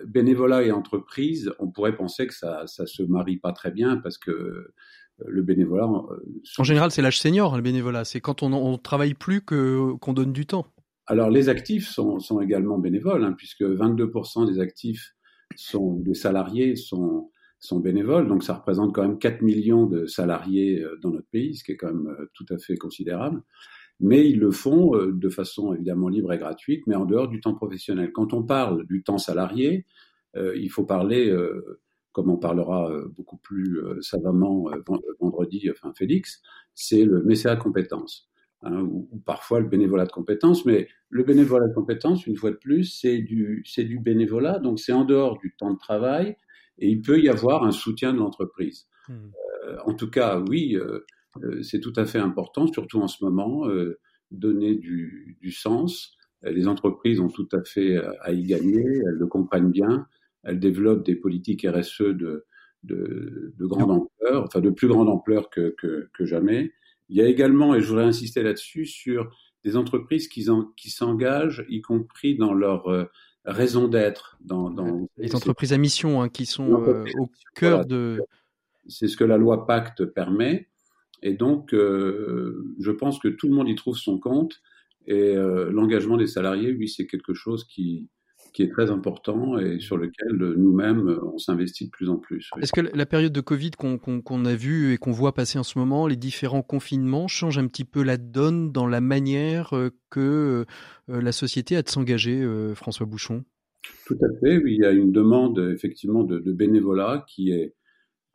[0.06, 4.18] bénévolat et entreprise, on pourrait penser que ça, ça se marie pas très bien parce
[4.18, 4.74] que
[5.20, 5.86] le bénévolat.
[5.86, 8.06] Euh, en général, c'est l'âge senior, le bénévolat.
[8.06, 10.68] C'est quand on ne travaille plus que qu'on donne du temps.
[11.08, 15.14] Alors, les actifs sont, sont également bénévoles, hein, puisque 22% des actifs
[15.56, 20.84] sont des salariés sont sont bénévoles, donc ça représente quand même 4 millions de salariés
[20.84, 23.42] euh, dans notre pays, ce qui est quand même euh, tout à fait considérable.
[24.00, 27.56] Mais ils le font de façon évidemment libre et gratuite, mais en dehors du temps
[27.56, 28.12] professionnel.
[28.12, 29.86] Quand on parle du temps salarié,
[30.36, 31.34] il faut parler
[32.16, 34.82] comme on parlera euh, beaucoup plus euh, savamment euh,
[35.20, 36.42] vendredi, enfin Félix,
[36.74, 38.30] c'est le mécénat de compétences,
[38.62, 40.66] hein, ou, parfois le bénévolat de compétences.
[40.66, 44.80] Mais le bénévolat de compétences, une fois de plus, c'est du, c'est du bénévolat, donc
[44.80, 46.38] c'est en dehors du temps de travail,
[46.78, 48.88] et il peut y avoir un soutien de l'entreprise.
[49.10, 49.14] Mmh.
[49.86, 50.78] en tout cas, oui,
[51.62, 53.68] c'est tout à fait important, surtout en ce moment,
[54.32, 56.18] donner du, du sens.
[56.42, 60.08] Les entreprises ont tout à fait à y gagner, elles le comprennent bien
[60.46, 62.46] elle développe des politiques RSE de,
[62.84, 66.72] de, de grande ampleur, enfin de plus grande ampleur que, que, que, jamais.
[67.10, 70.46] Il y a également, et je voudrais insister là-dessus, sur des entreprises qui,
[70.78, 73.06] qui s'engagent, y compris dans leur euh,
[73.44, 74.38] raison d'être.
[74.40, 78.22] Dans, dans, les entreprises à mission hein, qui sont euh, au cœur de...
[78.88, 80.70] C'est ce que la loi Pacte permet.
[81.24, 84.62] Et donc, euh, je pense que tout le monde y trouve son compte
[85.08, 88.08] Et l'engagement des salariés, oui, c'est quelque chose qui,
[88.56, 92.50] qui est très important et sur lequel nous-mêmes, on s'investit de plus en plus.
[92.62, 95.78] Est-ce que la période de Covid qu'on a vue et qu'on voit passer en ce
[95.78, 100.66] moment, les différents confinements, changent un petit peu la donne dans la manière euh, que
[101.10, 103.44] euh, la société a de s'engager, euh, François Bouchon?
[104.08, 104.62] Tout à fait.
[104.66, 107.76] Il y a une demande effectivement de, bénévolat qui est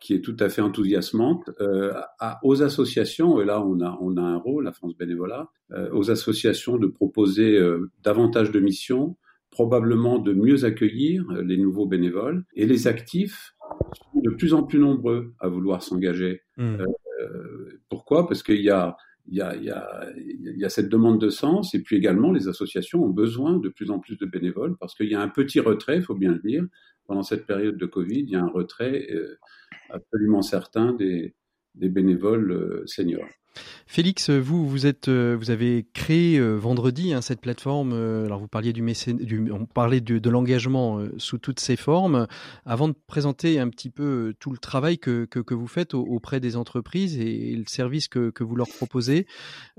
[0.00, 1.50] qui est tout à fait enthousiasmante,
[2.42, 5.50] aux associations, et là on a, on a un rôle, la France Bénévolat,
[5.92, 7.60] aux associations de proposer
[8.02, 9.18] davantage de missions,
[9.50, 13.54] probablement de mieux accueillir euh, les nouveaux bénévoles et les actifs
[14.12, 16.42] sont de plus en plus nombreux à vouloir s'engager.
[16.56, 16.76] Mmh.
[17.20, 18.26] Euh, pourquoi?
[18.28, 21.20] Parce qu'il y a, il y, a, il, y a, il y a cette demande
[21.20, 24.76] de sens et puis également les associations ont besoin de plus en plus de bénévoles
[24.78, 26.64] parce qu'il y a un petit retrait, il faut bien le dire,
[27.06, 29.36] pendant cette période de Covid, il y a un retrait euh,
[29.90, 31.34] absolument certain des,
[31.74, 33.28] des bénévoles seniors.
[33.86, 37.92] Félix, euh, vous avez créé euh, vendredi hein, cette plateforme.
[37.92, 38.84] Euh, alors vous parliez du,
[39.50, 42.28] on parlait de, l'engagement sous toutes ses formes.
[42.64, 47.18] Avant de présenter un petit peu tout le travail que, vous faites auprès des entreprises
[47.18, 49.26] et, le service que, vous leur proposez,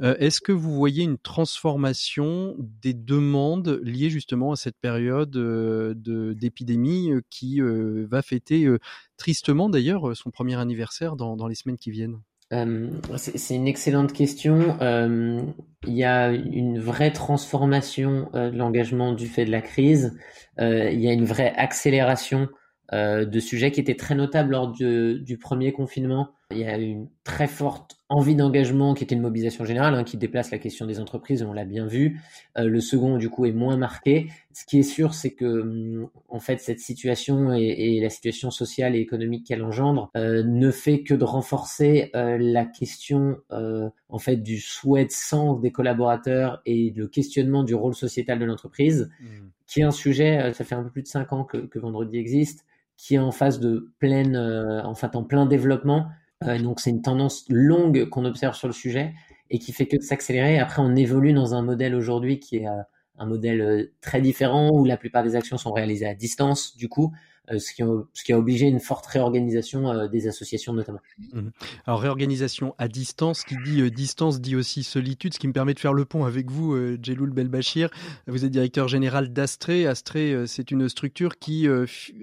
[0.01, 7.11] est-ce que vous voyez une transformation des demandes liées justement à cette période de d'épidémie
[7.29, 8.67] qui va fêter
[9.15, 12.19] tristement d'ailleurs son premier anniversaire dans les semaines qui viennent?
[12.51, 14.77] Euh, c'est une excellente question.
[14.81, 15.41] Euh,
[15.87, 20.17] il y a une vraie transformation euh, de l'engagement du fait de la crise.
[20.59, 22.49] il y a une vraie accélération
[22.91, 26.29] de sujets qui étaient très notables lors du premier confinement.
[26.51, 30.17] Il y a une très forte envie d'engagement qui était une mobilisation générale, hein, qui
[30.17, 32.19] déplace la question des entreprises, on l'a bien vu.
[32.57, 34.27] Euh, le second, du coup, est moins marqué.
[34.51, 38.97] Ce qui est sûr, c'est que, hum, en fait, cette situation et, la situation sociale
[38.97, 44.37] et économique qu'elle engendre euh, ne fait que de renforcer euh, la question, en fait,
[44.37, 49.25] du souhait de sens des collaborateurs et le questionnement du rôle sociétal de l'entreprise, mmh.
[49.67, 52.17] qui est un sujet, ça fait un peu plus de cinq ans que, que Vendredi
[52.17, 52.65] existe,
[53.01, 56.07] qui est en phase de pleine, en fait, en plein développement
[56.43, 59.13] euh, donc c'est une tendance longue qu'on observe sur le sujet
[59.49, 60.59] et qui fait que de s'accélérer.
[60.59, 62.81] Après, on évolue dans un modèle aujourd'hui qui est euh,
[63.17, 66.89] un modèle euh, très différent où la plupart des actions sont réalisées à distance, du
[66.89, 67.17] coup, euh,
[67.59, 70.99] ce qui, a, ce, qui a, obligé une forte réorganisation euh, des associations notamment.
[71.33, 71.49] Mmh.
[71.85, 75.73] Alors réorganisation à distance, qui dit euh, distance dit aussi solitude, ce qui me permet
[75.73, 77.89] de faire le pont avec vous, Djeloul Belbachir.
[78.27, 79.87] Vous êtes directeur général d'Astré.
[79.87, 81.67] Astré, c'est une structure qui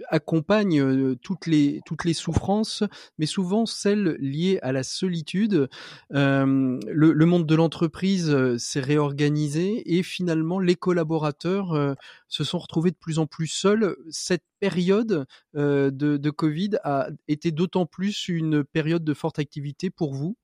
[0.08, 2.82] accompagne toutes les toutes les souffrances,
[3.18, 5.68] mais souvent celles liées à la solitude.
[6.10, 6.78] Le,
[7.12, 11.96] le, monde de l'entreprise s'est réorganisé et finalement les collaborateurs
[12.28, 13.96] se sont retrouvés de plus en plus seuls.
[14.10, 20.36] Cette période de, Covid a été d'autant plus une période de forte activité pour vous?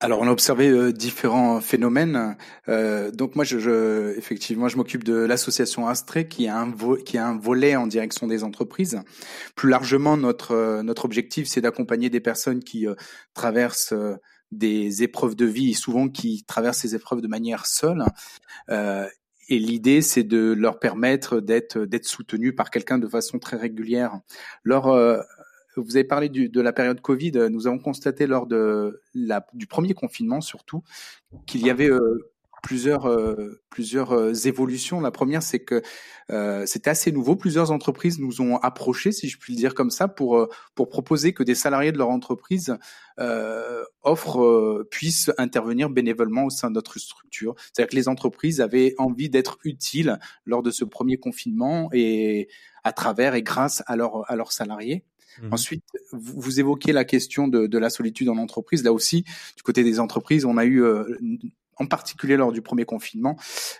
[0.00, 2.36] Alors, on a observé différents phénomènes.
[2.66, 6.72] Donc, moi, je, effectivement, je m'occupe de l'association Astré, qui a un
[7.04, 9.00] qui a un volet en direction des entreprises.
[9.54, 12.86] Plus largement, notre notre objectif, c'est d'accompagner des personnes qui
[13.32, 13.94] traversent
[14.50, 18.04] des épreuves de vie, souvent qui traversent ces épreuves de manière seule,
[19.48, 24.20] et l'idée, c'est de leur permettre d'être d'être soutenus par quelqu'un de façon très régulière.
[24.64, 25.20] Lors, euh,
[25.76, 27.32] vous avez parlé du, de la période Covid.
[27.50, 30.82] Nous avons constaté lors de la, du premier confinement, surtout,
[31.46, 32.31] qu'il y avait euh,
[32.62, 35.00] plusieurs euh, plusieurs euh, évolutions.
[35.00, 35.82] La première, c'est que
[36.30, 37.34] euh, c'était assez nouveau.
[37.34, 40.88] Plusieurs entreprises nous ont approchés, si je puis le dire comme ça, pour euh, pour
[40.88, 42.76] proposer que des salariés de leur entreprise
[44.02, 47.54] offrent puissent intervenir bénévolement au sein de notre structure.
[47.58, 52.48] C'est-à-dire que les entreprises avaient envie d'être utiles lors de ce premier confinement et
[52.84, 55.04] à travers et grâce à leurs à leurs salariés.
[55.40, 58.84] Mmh Ensuite, vous, vous, évoquez la question de, de, la solitude en entreprise.
[58.84, 59.24] Là aussi,
[59.56, 60.84] du côté des entreprises, on a eu
[61.82, 63.36] en particulier lors du premier confinement,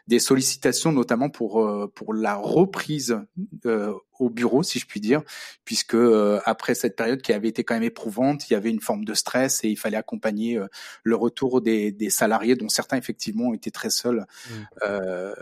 [0.09, 3.19] des sollicitations notamment pour euh, pour la reprise
[3.67, 5.23] euh, au bureau, si je puis dire,
[5.65, 8.81] puisque euh, après cette période qui avait été quand même éprouvante, il y avait une
[8.81, 10.67] forme de stress et il fallait accompagner euh,
[11.03, 14.53] le retour des, des, salariés, dont certains effectivement été très seuls mmh.
[14.85, 15.35] euh,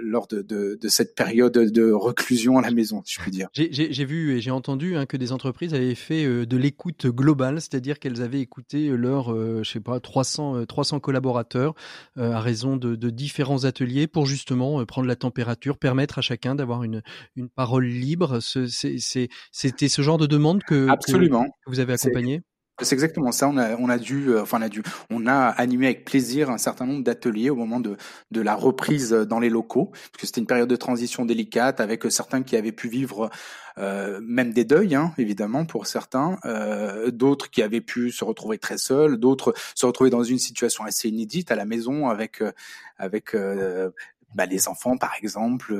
[0.00, 3.48] lors de, de, de, cette période de reclusion à la maison, si je puis dire.
[3.52, 7.98] J'ai vu et j'ai entendu hein, que des entreprises avaient fait de l'écoute globale, c'est-à-dire
[7.98, 11.74] qu'elles avaient écouté leurs, je sais pas, 300 300 collaborateurs
[12.16, 16.84] à raison de, de, différents ateliers pour justement prendre la température, permettre à chacun d'avoir
[16.84, 17.02] une,
[17.36, 21.46] une parole libre c'était ce genre de demande que, Absolument.
[21.66, 22.42] vous avez accompagné
[22.80, 23.48] C'est exactement ça.
[23.48, 26.50] On a, on a dû, euh, enfin, on a dû, on a animé avec plaisir
[26.50, 27.96] un certain nombre d'ateliers au moment de,
[28.30, 32.04] de la reprise dans les locaux, parce que c'était une période de transition délicate avec
[32.10, 33.30] certains qui avaient pu vivre
[33.78, 38.58] euh, même des deuils, hein, évidemment pour certains, euh, d'autres qui avaient pu se retrouver
[38.58, 42.52] très seuls, d'autres se retrouver dans une situation assez inédite à la maison avec euh,
[42.96, 43.90] avec euh,
[44.34, 45.74] bah, les enfants par exemple.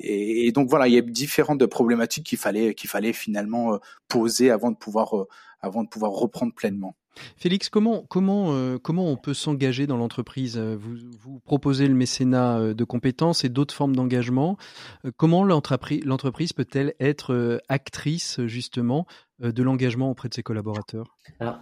[0.00, 3.78] Euh, et, donc voilà, il y a différentes problématiques qu'il fallait qu'il fallait finalement
[4.08, 5.14] poser avant de pouvoir
[5.60, 6.96] avant de pouvoir reprendre pleinement.
[7.36, 10.58] Félix, comment, comment, euh, comment on peut s'engager dans l'entreprise?
[10.58, 14.56] Vous, vous proposez le mécénat euh, de compétences et d'autres formes d'engagement.
[15.04, 19.06] Euh, comment l'entreprise peut-elle être actrice justement
[19.40, 21.58] de l'engagement auprès de ses collaborateurs Alors,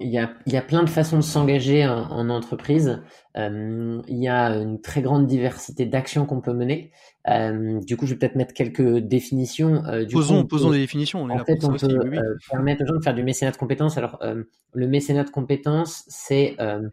[0.00, 3.02] il y, a, y, a, plein de façons de s'engager en, en, entreprise.
[3.36, 6.92] Il y a une très grande diversité d'actions qu'on peut mener.
[7.28, 9.84] Euh, du coup, je vais peut-être mettre quelques définitions.
[9.86, 11.22] Euh, du posons, coup, posons des définitions.
[11.22, 12.18] On en fait, on peut oui.
[12.18, 13.98] euh, permettre aux gens de faire du mécénat de compétences.
[13.98, 16.88] Alors, euh, le mécénat de compétences, c'est euh,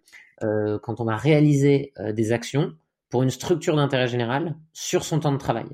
[0.80, 2.74] quand on va réaliser des actions
[3.10, 5.66] pour une structure d'intérêt général sur son temps de travail.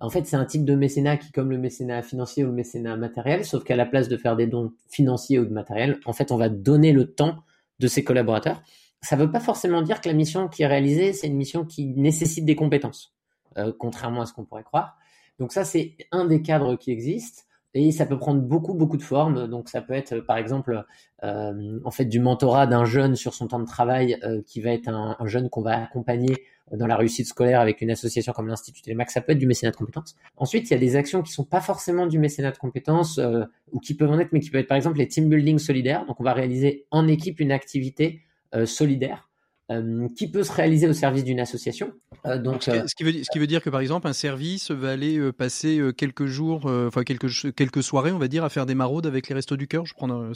[0.00, 2.96] En fait, c'est un type de mécénat qui, comme le mécénat financier ou le mécénat
[2.96, 6.32] matériel, sauf qu'à la place de faire des dons financiers ou de matériel, en fait,
[6.32, 7.36] on va donner le temps
[7.78, 8.62] de ses collaborateurs.
[9.02, 11.64] Ça ne veut pas forcément dire que la mission qui est réalisée, c'est une mission
[11.64, 13.14] qui nécessite des compétences.
[13.58, 14.96] Euh, contrairement à ce qu'on pourrait croire.
[15.40, 17.42] Donc ça, c'est un des cadres qui existent.
[17.74, 19.48] Et ça peut prendre beaucoup, beaucoup de formes.
[19.48, 20.84] Donc ça peut être, par exemple,
[21.24, 24.70] euh, en fait, du mentorat d'un jeune sur son temps de travail euh, qui va
[24.70, 26.36] être un, un jeune qu'on va accompagner
[26.72, 29.10] dans la réussite scolaire avec une association comme l'Institut Télémac.
[29.10, 30.16] Ça peut être du mécénat de compétences.
[30.36, 33.44] Ensuite, il y a des actions qui sont pas forcément du mécénat de compétences euh,
[33.72, 36.06] ou qui peuvent en être, mais qui peuvent être, par exemple, les team building solidaires.
[36.06, 38.22] Donc on va réaliser en équipe une activité
[38.54, 39.29] euh, solidaire
[39.70, 41.92] euh, qui peut se réaliser au service d'une association.
[42.26, 44.90] Euh, donc, ce, qui veut, ce qui veut dire que par exemple un service va
[44.90, 48.48] aller euh, passer euh, quelques jours, euh, enfin quelques quelques soirées, on va dire, à
[48.48, 49.86] faire des maraudes avec les restos du cœur.
[49.86, 50.10] Je prends.
[50.10, 50.32] En,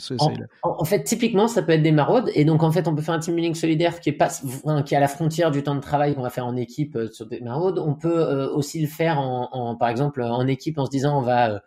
[0.63, 3.15] en, fait, typiquement, ça peut être des maraudes, et donc en fait, on peut faire
[3.15, 4.29] un team building solidaire qui est pas,
[4.63, 6.97] enfin, qui est à la frontière du temps de travail qu'on va faire en équipe
[7.11, 7.79] sur des maraudes.
[7.79, 11.21] On peut aussi le faire en, en, par exemple, en équipe en se disant on
[11.21, 11.59] va euh,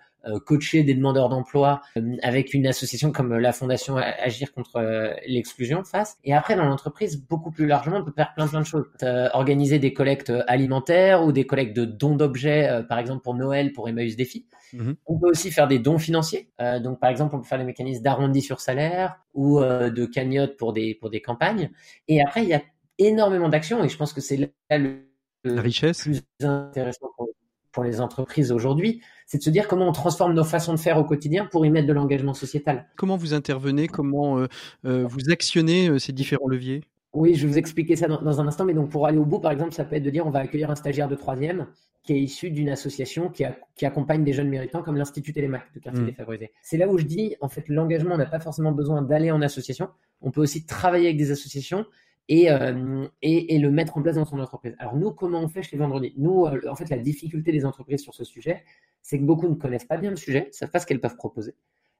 [0.44, 5.84] coacher des demandeurs d'emploi euh, avec une association comme la Fondation Agir contre euh, l'exclusion
[5.84, 6.16] face.
[6.24, 8.86] Et après, dans l'entreprise, beaucoup plus largement, on peut faire plein plein de choses.
[9.32, 13.88] organiser des collectes alimentaires ou des collectes de dons d'objets, par exemple pour Noël, pour
[13.88, 14.46] Emmaüs Défi.
[14.72, 14.92] Mmh.
[15.06, 16.50] On peut aussi faire des dons financiers.
[16.60, 20.06] Euh, donc, par exemple, on peut faire des mécanismes d'arrondi sur salaire ou euh, de
[20.06, 21.70] cagnotte pour des, pour des campagnes.
[22.06, 22.62] Et après, il y a
[22.98, 25.06] énormément d'actions et je pense que c'est là le,
[25.44, 26.02] la richesse.
[26.02, 27.28] plus intéressant pour,
[27.72, 30.96] pour les entreprises aujourd'hui c'est de se dire comment on transforme nos façons de faire
[30.96, 32.86] au quotidien pour y mettre de l'engagement sociétal.
[32.96, 34.46] Comment vous intervenez Comment euh,
[34.86, 36.82] euh, vous actionnez euh, ces différents leviers?
[37.12, 39.26] Oui, je vais vous expliquer ça dans, dans, un instant, mais donc pour aller au
[39.26, 41.66] bout, par exemple, ça peut être de dire on va accueillir un stagiaire de troisième
[42.04, 45.64] qui est issu d'une association qui, a, qui, accompagne des jeunes méritants comme l'Institut Télémac
[45.74, 46.06] de quartier mmh.
[46.06, 46.52] défavorisé.
[46.62, 49.42] C'est là où je dis, en fait, l'engagement, on n'a pas forcément besoin d'aller en
[49.42, 49.90] association,
[50.22, 51.84] on peut aussi travailler avec des associations
[52.28, 54.74] et, euh, et, et, le mettre en place dans son entreprise.
[54.78, 56.12] Alors nous, comment on fait chez Vendredi?
[56.18, 58.64] Nous, euh, en fait, la difficulté des entreprises sur ce sujet,
[59.02, 61.16] c'est que beaucoup ne connaissent pas bien le sujet, ne savent pas ce qu'elles peuvent
[61.16, 61.54] proposer.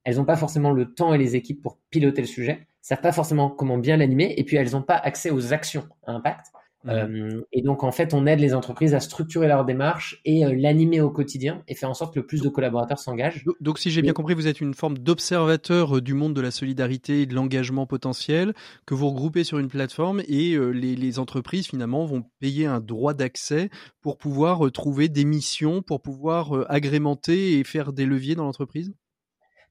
[0.05, 3.01] Elles n'ont pas forcément le temps et les équipes pour piloter le sujet, ne savent
[3.01, 6.53] pas forcément comment bien l'animer, et puis elles n'ont pas accès aux actions à impact.
[6.89, 6.91] Mmh.
[6.91, 10.55] Euh, et donc, en fait, on aide les entreprises à structurer leur démarche et euh,
[10.57, 13.45] l'animer au quotidien et faire en sorte que le plus de collaborateurs s'engagent.
[13.45, 16.41] Donc, donc, si j'ai bien compris, vous êtes une forme d'observateur euh, du monde de
[16.41, 18.55] la solidarité et de l'engagement potentiel
[18.87, 23.13] que vous regroupez sur une plateforme et les, les, entreprises, finalement, vont payer un droit
[23.13, 23.69] d'accès
[24.01, 28.95] pour pouvoir trouver des missions, pour pouvoir agrémenter et faire des leviers dans l'entreprise?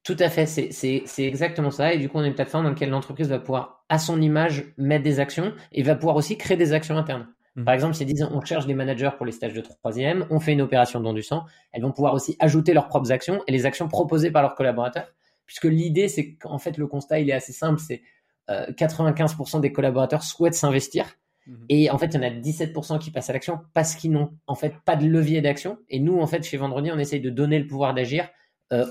[0.07, 1.93] Tout à fait, c'est exactement ça.
[1.93, 4.63] Et du coup, on a une plateforme dans laquelle l'entreprise va pouvoir, à son image,
[4.77, 7.27] mettre des actions et va pouvoir aussi créer des actions internes.
[7.57, 7.65] Mmh.
[7.65, 10.53] Par exemple, si disent on cherche des managers pour les stages de troisième, on fait
[10.53, 11.43] une opération don du sang,
[11.73, 15.13] elles vont pouvoir aussi ajouter leurs propres actions et les actions proposées par leurs collaborateurs.
[15.45, 18.01] Puisque l'idée, c'est qu'en fait, le constat, il est assez simple, c'est
[18.49, 21.17] euh, 95% des collaborateurs souhaitent s'investir.
[21.47, 21.53] Mmh.
[21.67, 24.31] Et en fait, il y en a 17% qui passent à l'action parce qu'ils n'ont
[24.47, 25.79] en fait pas de levier d'action.
[25.89, 28.29] Et nous, en fait, chez Vendredi, on essaye de donner le pouvoir d'agir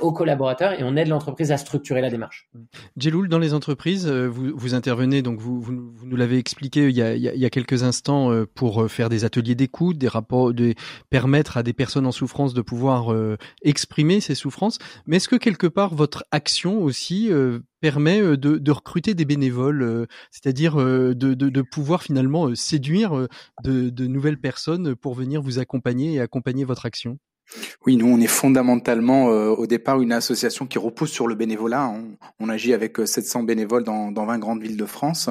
[0.00, 2.48] aux collaborateurs et on aide l'entreprise à structurer la démarche.
[2.96, 6.88] Jeloul, dans les entreprises, euh, vous, vous intervenez, donc vous, vous, vous nous l'avez expliqué
[6.88, 10.08] il y, a, il y, a, quelques instants, euh, pour faire des ateliers d'écoute, des
[10.08, 10.74] rapports, de
[11.10, 13.14] permettre à des personnes en souffrance de pouvoir
[13.62, 14.78] exprimer ces souffrances.
[15.06, 17.30] Mais est-ce que quelque part votre action aussi
[17.80, 23.26] permet de, de, recruter des bénévoles, c'est-à-dire de, de, de, pouvoir finalement séduire
[23.64, 27.18] de, de nouvelles personnes pour venir vous accompagner et accompagner votre action?
[27.86, 31.88] Oui, nous, on est fondamentalement euh, au départ une association qui repose sur le bénévolat.
[31.88, 35.30] On, on agit avec 700 euh, bénévoles dans, dans 20 grandes villes de France.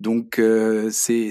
[0.00, 1.30] Donc, euh, c'est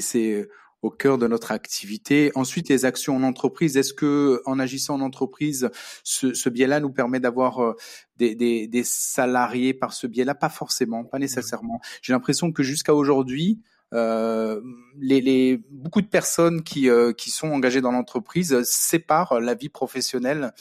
[0.83, 2.31] au cœur de notre activité.
[2.35, 3.77] Ensuite, les actions en entreprise.
[3.77, 5.69] Est-ce que, en agissant en entreprise,
[6.03, 7.73] ce, ce biais-là nous permet d'avoir euh,
[8.17, 10.35] des, des, des, salariés par ce biais-là?
[10.35, 11.79] Pas forcément, pas nécessairement.
[12.01, 13.61] J'ai l'impression que jusqu'à aujourd'hui,
[13.93, 19.69] les, les, beaucoup de personnes qui, euh, qui sont engagées dans l'entreprise séparent la vie
[19.69, 20.53] professionnelle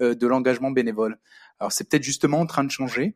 [0.00, 1.18] euh, de l'engagement bénévole.
[1.58, 3.14] Alors c'est peut-être justement en train de changer,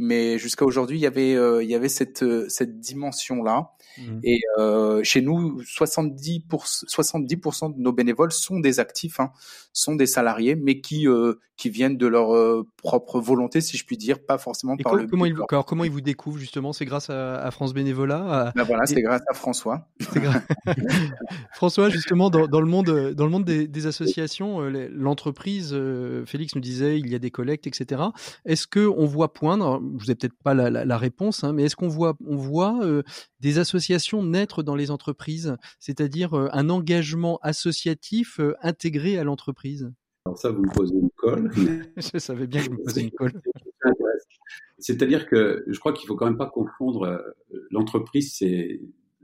[0.00, 4.20] mais jusqu'à aujourd'hui il y avait il y avait cette cette dimension là Mmh.
[4.22, 9.32] Et euh, chez nous, 70%, 70% de nos bénévoles sont des actifs, hein,
[9.72, 13.84] sont des salariés, mais qui euh, qui viennent de leur euh, propre volonté, si je
[13.84, 15.06] puis dire, pas forcément par le.
[15.06, 16.72] Comment ils, alors, comment ils vous découvrent justement?
[16.72, 18.52] C'est grâce à, à, France Bénévolat.
[18.56, 19.86] Ben voilà, c'est grâce à François.
[21.52, 26.24] François, justement, dans, dans, le monde, dans le monde des, des associations, euh, l'entreprise, euh,
[26.24, 28.00] Félix nous disait, il y a des collectes, etc.
[28.46, 31.64] Est-ce que on voit poindre Vous n'avez peut-être pas la, la, la, réponse, hein, mais
[31.64, 32.80] est-ce qu'on voit, on voit
[33.40, 39.90] des associations naître dans les entreprises, c'est-à-dire un engagement associatif intégré à l'entreprise?
[40.26, 41.50] Alors ça, vous me posez une colle.
[41.96, 43.32] je savais bien que je me posais une colle.
[44.78, 47.22] C'est-à-dire que je crois qu'il faut quand même pas confondre
[47.70, 48.80] l'entreprise, c'est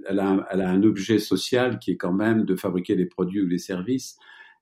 [0.09, 3.07] elle a, un, elle a, un, objet social qui est quand même de fabriquer des
[3.07, 4.19] produits ou des services,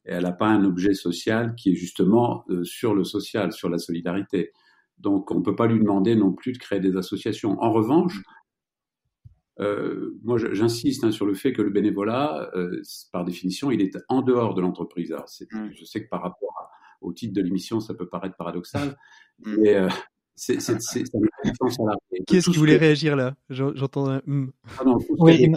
[0.06, 3.68] et elle n'a pas un objet social qui est justement euh, sur le social, sur
[3.68, 4.52] la solidarité.
[4.98, 7.60] Donc on ne peut pas lui demander non plus de créer des associations.
[7.60, 8.22] En revanche,
[9.60, 12.82] euh, moi, j'insiste hein, sur le fait que le bénévolat, euh,
[13.12, 15.12] par définition, il est en dehors de l'entreprise.
[15.12, 15.70] Alors, mmh.
[15.74, 16.70] Je sais que par rapport à,
[17.00, 18.96] au titre de l'émission, ça peut paraître paradoxal,
[19.38, 19.56] mmh.
[19.60, 19.88] mais euh,
[20.36, 20.78] c'est une
[22.26, 23.34] Qui est-ce qui voulait réagir là?
[23.50, 24.22] J'entends un.
[24.26, 24.50] Mm.
[24.78, 25.52] Ah non, oui,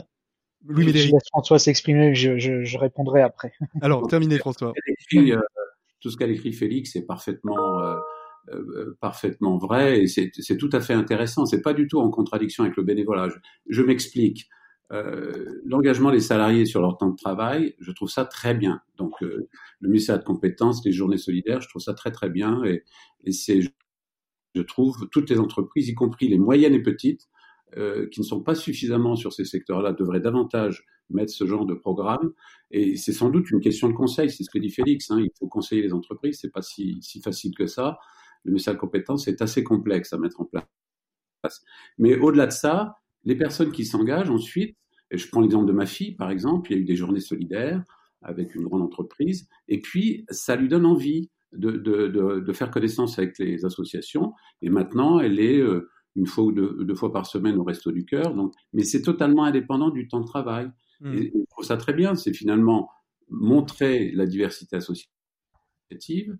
[0.66, 1.16] Louis Médéric.
[1.32, 3.54] François s'exprimer, je, je, je, répondrai après.
[3.82, 4.74] Alors, terminez, François.
[6.00, 7.98] tout ce qu'a écrit Félix est parfaitement euh,
[9.00, 11.45] parfaitement vrai et c'est tout à fait intéressant.
[11.45, 13.30] C'est pas du tout en contradiction avec le bénévolat.
[13.70, 14.48] Je, m'explique.
[14.91, 18.82] Euh, L'engagement des salariés sur leur temps de travail, je trouve ça très bien.
[18.98, 19.50] Donc, euh,
[19.82, 22.64] le ministère de compétences, les journées solidaires, je trouve ça très très bien.
[22.64, 22.84] Et,
[23.26, 23.62] et c'est,
[24.56, 27.28] je trouve, toutes les entreprises, y compris les moyennes et petites,
[27.76, 31.74] euh, qui ne sont pas suffisamment sur ces secteurs-là, devraient davantage mettre ce genre de
[31.74, 32.32] programme.
[32.72, 35.12] Et c'est sans doute une question de conseil, c'est ce que dit Félix.
[35.12, 37.98] Hein, il faut conseiller les entreprises, c'est pas si, si facile que ça
[38.48, 41.64] le ministère de compétences est assez complexe à mettre en place.
[41.98, 44.78] Mais au-delà de ça, les personnes qui s'engagent ensuite,
[45.12, 47.20] et je prends l'exemple de ma fille par exemple, il y a eu des journées
[47.20, 47.84] solidaires
[48.22, 52.72] avec une grande entreprise, et puis ça lui donne envie de, de, de, de faire
[52.72, 57.12] connaissance avec les associations, et maintenant elle est euh, une fois ou deux, deux, fois
[57.14, 60.72] par semaine au Resto du Cœur, donc, mais c'est totalement indépendant du temps de travail.
[61.00, 61.14] Mmh.
[61.14, 62.89] Et je trouve ça très bien, c'est finalement
[63.30, 66.36] montrer la diversité associative,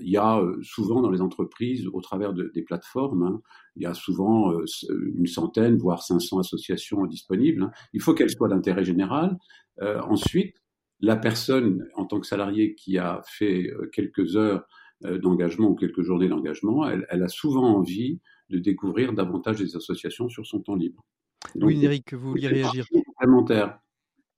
[0.00, 3.42] il y a euh, souvent dans les entreprises, au travers de, des plateformes, hein,
[3.76, 4.64] il y a souvent euh,
[5.14, 7.64] une centaine, voire 500 associations disponibles.
[7.64, 7.70] Hein.
[7.92, 9.38] Il faut qu'elles soient d'intérêt général.
[9.80, 10.56] Euh, ensuite,
[11.00, 14.64] la personne, en tant que salarié qui a fait euh, quelques heures
[15.20, 18.20] d'engagement ou quelques journées d'engagement, elle, elle, a souvent envie
[18.50, 21.04] de découvrir davantage des associations sur son temps libre.
[21.56, 22.86] Donc, oui, Eric, vous vouliez réagir.
[23.06, 23.80] Complémentaire.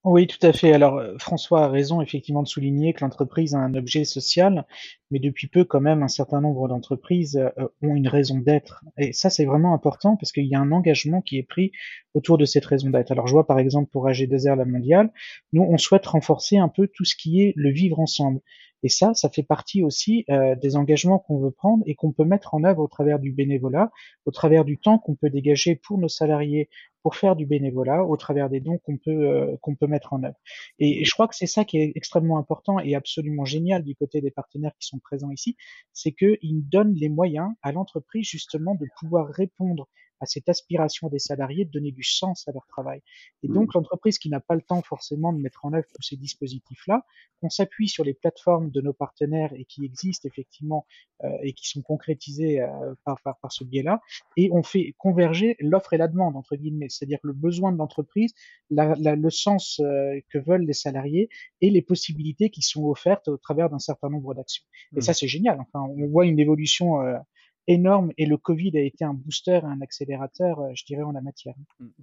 [0.05, 0.73] Oui, tout à fait.
[0.75, 4.67] Alors, euh, François a raison effectivement de souligner que l'entreprise a un objet social,
[5.11, 8.85] mais depuis peu, quand même, un certain nombre d'entreprises euh, ont une raison d'être.
[8.99, 11.73] Et ça, c'est vraiment important parce qu'il y a un engagement qui est pris
[12.13, 13.13] autour de cette raison d'être.
[13.13, 15.11] Alors, je vois par exemple pour AG2R La Mondiale,
[15.55, 18.41] nous, on souhaite renforcer un peu tout ce qui est le vivre ensemble.
[18.85, 22.24] Et ça, ça fait partie aussi euh, des engagements qu'on veut prendre et qu'on peut
[22.24, 23.91] mettre en œuvre au travers du bénévolat,
[24.26, 26.68] au travers du temps qu'on peut dégager pour nos salariés
[27.03, 30.22] pour faire du bénévolat au travers des dons qu'on peut euh, qu'on peut mettre en
[30.22, 30.37] œuvre.
[30.78, 33.95] Et, et je crois que c'est ça qui est extrêmement important et absolument génial du
[33.95, 35.57] côté des partenaires qui sont présents ici,
[35.95, 39.89] c'est qu'ils donnent les moyens à l'entreprise justement de pouvoir répondre
[40.25, 43.01] à cette aspiration des salariés de donner du sens à leur travail.
[43.43, 43.79] Et donc, mmh.
[43.79, 47.05] l'entreprise qui n'a pas le temps forcément de mettre en œuvre tous ces dispositifs-là,
[47.41, 50.87] qu'on s'appuie sur les plateformes de nos partenaires et qui existent effectivement
[51.22, 54.01] euh, et qui sont concrétisées euh, par, par, par, ce biais-là,
[54.37, 58.33] et on fait converger l'offre et la demande, entre guillemets, c'est-à-dire le besoin de l'entreprise,
[58.70, 61.29] la, la, le sens euh, que veulent les salariés
[61.61, 64.64] et les possibilités qui sont offertes au travers d'un certain nombre d'actions.
[64.95, 65.03] Et mmh.
[65.03, 65.61] ça, c'est génial.
[65.61, 67.18] Enfin, on voit une évolution euh,
[67.67, 71.21] énorme et le Covid a été un booster, un accélérateur, euh, je dirais, en la
[71.21, 71.55] matière.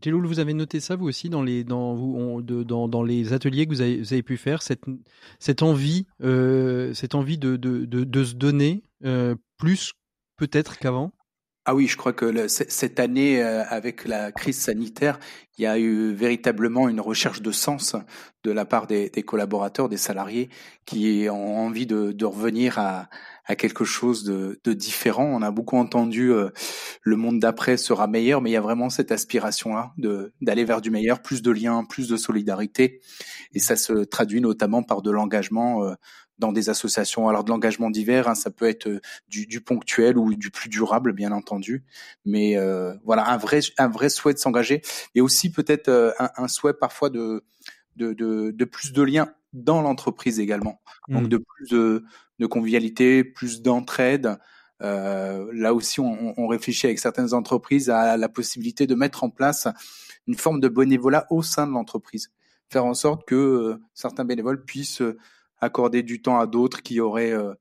[0.03, 3.03] Jeloul, vous avez noté ça vous aussi dans les, dans, vous, on, de, dans, dans,
[3.03, 4.83] les ateliers que vous avez, vous avez, pu faire, cette,
[5.39, 9.93] cette envie, euh, cette envie de, de, de, de se donner euh, plus
[10.37, 11.11] peut-être qu'avant?
[11.65, 15.19] Ah oui, je crois que le, cette année, euh, avec la crise sanitaire,
[15.57, 17.95] il y a eu véritablement une recherche de sens
[18.43, 20.49] de la part des, des collaborateurs, des salariés,
[20.87, 23.09] qui ont envie de, de revenir à,
[23.45, 25.25] à quelque chose de, de différent.
[25.25, 26.49] On a beaucoup entendu euh,
[27.01, 30.81] le monde d'après sera meilleur, mais il y a vraiment cette aspiration-là de d'aller vers
[30.81, 33.01] du meilleur, plus de liens, plus de solidarité,
[33.53, 35.93] et ça se traduit notamment par de l'engagement euh,
[36.37, 37.27] dans des associations.
[37.29, 40.69] Alors de l'engagement divers, hein, ça peut être euh, du, du, ponctuel ou du plus
[40.69, 41.83] durable, bien entendu,
[42.25, 42.57] mais
[43.03, 44.81] voilà un vrai un vrai souhait de s'engager,
[45.15, 45.89] et aussi peut-être
[46.19, 47.43] un, un souhait parfois de
[47.97, 50.81] de, de, de, plus de liens dans l'entreprise également.
[51.09, 51.27] Donc mmh.
[51.27, 52.03] de plus de,
[52.41, 54.37] de convivialité, plus d'entraide.
[54.81, 59.67] Euh, là aussi, on, réfléchit avec certaines entreprises à la possibilité de mettre en place
[60.27, 62.31] une forme de bénévolat au sein de l'entreprise,
[62.69, 65.03] faire en sorte que euh, certains bénévoles puissent
[65.59, 67.53] accorder du temps à d'autres qui auraient euh,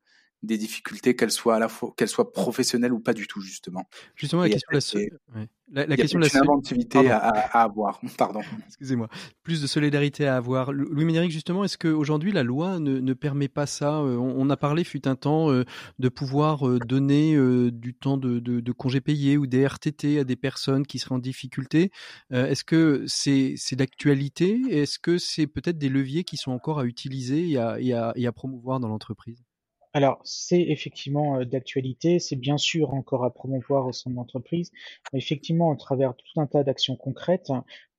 [0.43, 3.88] des difficultés, qu'elles soient à la fois qu'elles soient professionnelles ou pas du tout justement.
[4.14, 8.01] Justement, la question, la, la, la question de la inventivité à, à, avoir.
[8.18, 8.41] Pardon.
[8.66, 9.09] Excusez-moi.
[9.43, 10.72] Plus de solidarité à avoir.
[10.72, 14.51] Louis Ménéric, justement, est-ce qu'aujourd'hui la loi ne, ne, permet pas ça euh, on, on,
[14.51, 15.64] a parlé, fut un temps, euh,
[15.99, 17.36] de pouvoir euh, donner
[17.70, 21.14] du temps de, de, de congés payés ou des RTT à des personnes qui seraient
[21.14, 21.91] en difficulté?
[22.30, 24.61] Est-ce que c'est d'actualité?
[24.70, 28.12] Est-ce que c'est peut-être des leviers qui sont encore à utiliser et à, et à,
[28.16, 29.43] et à promouvoir dans l'entreprise?
[29.93, 34.70] Alors, c'est effectivement d'actualité, c'est bien sûr encore à promouvoir au sein de l'entreprise,
[35.12, 37.51] mais effectivement, à travers tout un tas d'actions concrètes,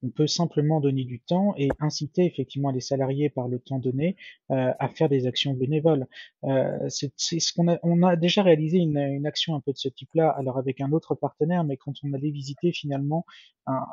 [0.03, 4.15] on peut simplement donner du temps et inciter effectivement les salariés par le temps donné
[4.51, 6.07] euh, à faire des actions bénévoles.
[6.43, 9.89] Euh, c'est ce qu'on a, on a déjà réalisé une, action un peu de ce
[9.89, 13.25] type-là, alors avec un autre partenaire, mais quand on allait visiter finalement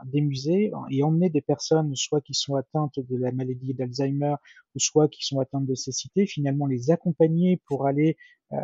[0.06, 4.34] des musées et emmener des personnes, soit qui sont atteintes de la maladie d'Alzheimer,
[4.74, 8.16] ou soit qui sont atteintes de cécité, finalement les accompagner pour aller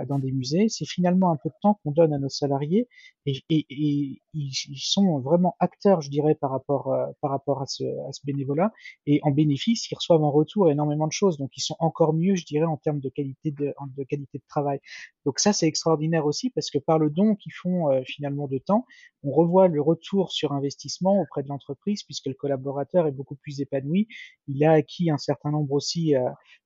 [0.07, 2.89] dans des musées, c'est finalement un peu de temps qu'on donne à nos salariés
[3.26, 7.66] et, et, et ils, sont vraiment acteurs, je dirais, par rapport euh, par rapport à
[7.66, 8.72] ce, à ce bénévolat
[9.07, 12.35] et en bénéfice, ils reçoivent en retour énormément de choses, donc ils sont encore mieux,
[12.35, 14.80] je dirais, en termes de qualité de, de qualité de travail.
[15.24, 18.59] Donc ça, c'est extraordinaire aussi parce que par le don qu'ils font euh, finalement de
[18.59, 18.87] temps,
[19.22, 23.61] on revoit le retour sur investissement auprès de l'entreprise puisque le collaborateur est beaucoup plus
[23.61, 24.09] épanoui.
[24.49, 26.14] Il a acquis un certain nombre aussi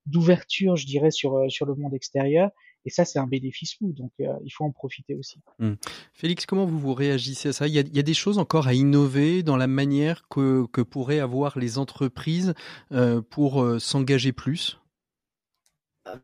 [0.05, 2.51] d'ouverture, je dirais, sur sur le monde extérieur
[2.89, 5.39] et ça, c'est un bénéfice fou, donc euh, il faut en profiter aussi.
[5.59, 5.73] Mmh.
[6.11, 7.67] Félix, comment vous vous réagissez à ça?
[7.67, 10.65] Il y, a, il y, a, des choses encore à innover dans la manière que,
[10.71, 12.55] que pourraient avoir les entreprises
[12.91, 14.79] euh, pour euh, s'engager plus?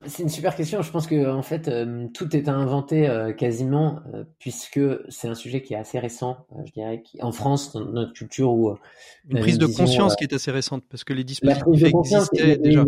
[0.06, 0.82] C'est une super question.
[0.82, 5.28] Je pense que en fait, euh, tout est à inventer euh, quasiment, euh, puisque c'est
[5.28, 8.76] un sujet qui est assez récent, je dirais, qui, en France, dans notre culture où
[9.30, 12.84] une prise de conscience qui est assez récente, parce que les dispositifs existaient déjà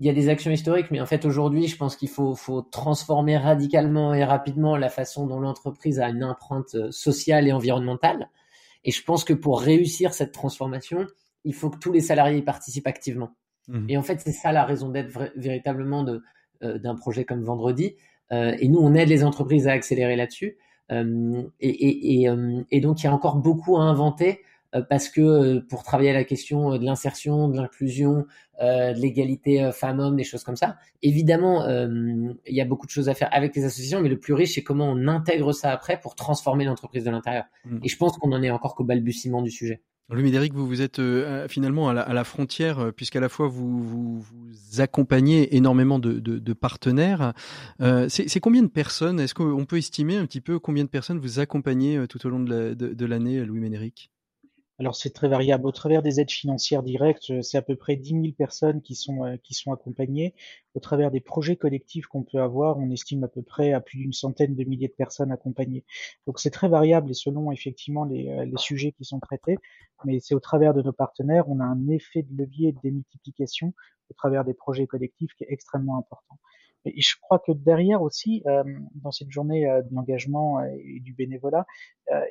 [0.00, 2.62] il y a des actions historiques, mais en fait aujourd'hui, je pense qu'il faut, faut
[2.62, 8.30] transformer radicalement et rapidement la façon dont l'entreprise a une empreinte euh, sociale et environnementale.
[8.84, 11.06] Et je pense que pour réussir cette transformation,
[11.44, 13.36] il faut que tous les salariés y participent activement.
[13.68, 13.90] Mmh.
[13.90, 16.22] Et en fait, c'est ça la raison d'être véritablement de,
[16.62, 17.96] euh, d'un projet comme Vendredi.
[18.32, 20.56] Euh, et nous, on aide les entreprises à accélérer là-dessus.
[20.90, 22.30] Euh, et, et, et,
[22.70, 24.40] et, donc, il y a encore beaucoup à inventer
[24.88, 28.26] parce que euh, pour travailler à la question euh, de l'insertion, de l'inclusion,
[28.60, 33.14] de l'égalité femmes-hommes, des choses comme ça, évidemment, il y a beaucoup de choses à
[33.14, 36.14] faire avec les associations, mais le plus riche, c'est comment on intègre ça après pour
[36.14, 37.44] transformer l'entreprise de l'intérieur.
[37.64, 37.78] Mmh.
[37.82, 39.80] Et je pense qu'on en est encore qu'au balbutiement du sujet.
[40.10, 43.48] Louis Médéric, vous, vous êtes euh, finalement à la, à la frontière, puisqu'à la fois
[43.48, 47.32] vous, vous, vous accompagnez énormément de, de, de partenaires.
[47.80, 49.20] Euh, C'est combien de personnes?
[49.20, 52.40] Est-ce qu'on peut estimer un petit peu combien de personnes vous accompagnez tout au long
[52.40, 54.10] de l'année, la, Louis Médéric
[54.80, 55.66] alors c'est très variable.
[55.66, 58.94] Au travers des aides financières directes, euh, c'est à peu près 10 000 personnes qui
[58.94, 60.34] sont, euh, qui sont accompagnées.
[60.74, 63.98] Au travers des projets collectifs qu'on peut avoir, on estime à peu près à plus
[63.98, 65.84] d'une centaine de milliers de personnes accompagnées.
[66.26, 69.58] Donc c'est très variable et selon effectivement les, euh, les sujets qui sont traités.
[70.06, 72.80] Mais c'est au travers de nos partenaires, on a un effet de levier et de
[72.82, 73.74] démultiplication
[74.10, 76.38] au travers des projets collectifs qui est extrêmement important.
[76.86, 78.42] Et je crois que derrière aussi,
[78.94, 81.66] dans cette journée de l'engagement et du bénévolat,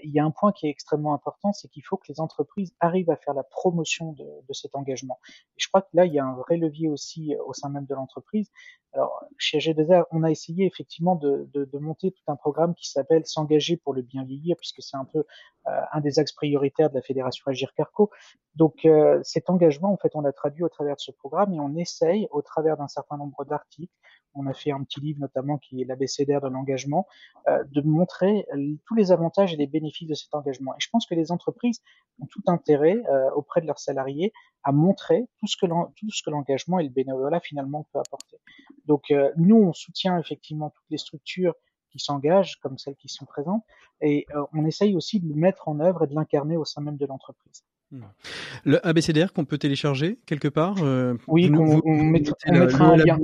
[0.04, 2.74] il y a un point qui est extrêmement important, c'est qu'il faut que les entreprises
[2.80, 5.20] arrivent à faire la promotion de, de cet engagement.
[5.28, 7.86] Et je crois que là, il y a un vrai levier aussi au sein même
[7.86, 8.50] de l'entreprise.
[8.94, 12.90] Alors, chez G2R, on a essayé effectivement de, de, de monter tout un programme qui
[12.90, 15.20] s'appelle S'engager pour le bien vieillir, puisque c'est un peu
[15.68, 18.10] euh, un des axes prioritaires de la Fédération Agir Carco.
[18.56, 21.60] Donc, euh, cet engagement, en fait, on l'a traduit au travers de ce programme et
[21.60, 23.94] on essaye, au travers d'un certain nombre d'articles,
[24.34, 27.08] on a fait un petit livre notamment qui est l'ABCDR de l'engagement,
[27.48, 28.48] euh, de montrer
[28.86, 30.74] tous les avantages et les bénéfices de cet engagement.
[30.74, 31.82] Et je pense que les entreprises
[32.20, 36.24] ont tout intérêt euh, auprès de leurs salariés à montrer tout ce que tout ce
[36.24, 38.38] que l'engagement et le bénévolat finalement peut apporter.
[38.86, 41.54] Donc euh, nous, on soutient effectivement toutes les structures
[41.92, 43.64] qui s'engagent, comme celles qui sont présentes,
[44.02, 46.82] et euh, on essaye aussi de le mettre en œuvre et de l'incarner au sein
[46.82, 47.64] même de l'entreprise.
[47.92, 48.04] Hmm.
[48.64, 50.76] Le ABCDR qu'on peut télécharger quelque part
[51.28, 53.18] Oui, on, on, mettra, on mettra un lien.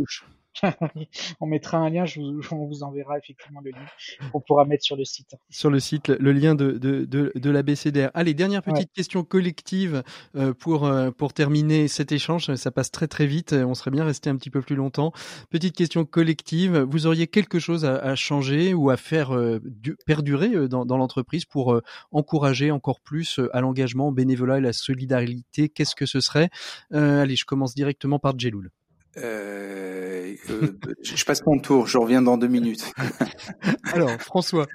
[1.39, 3.86] on mettra un lien, je vous, on vous enverra effectivement le lien
[4.32, 5.36] qu'on pourra mettre sur le site.
[5.49, 8.10] Sur le site, le lien de, de, de, de l'ABCDR.
[8.14, 10.03] Allez, dernière petite question collective
[10.36, 12.53] euh, pour, euh, pour terminer cet échange.
[12.56, 15.12] Ça passe très très vite, on serait bien resté un petit peu plus longtemps.
[15.49, 19.95] Petite question collective, vous auriez quelque chose à, à changer ou à faire euh, du,
[20.06, 21.82] perdurer dans, dans l'entreprise pour
[22.12, 25.70] encourager encore plus à l'engagement, au bénévolat et la solidarité?
[25.70, 26.49] Qu'est-ce que ce serait?
[26.91, 28.72] Allez, je commence directement par Jeloul.
[29.18, 30.68] Euh, euh,
[31.01, 32.91] je passe mon tour, je reviens dans deux minutes.
[33.93, 34.68] Alors, François.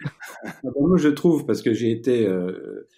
[0.44, 2.88] Ah ben, moi, je trouve, parce que j'ai été, euh,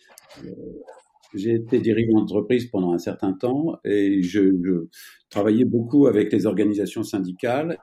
[1.35, 4.87] j'ai été dirigeant d'entreprise pendant un certain temps et je, je,
[5.31, 7.79] travaillais beaucoup avec les organisations syndicales.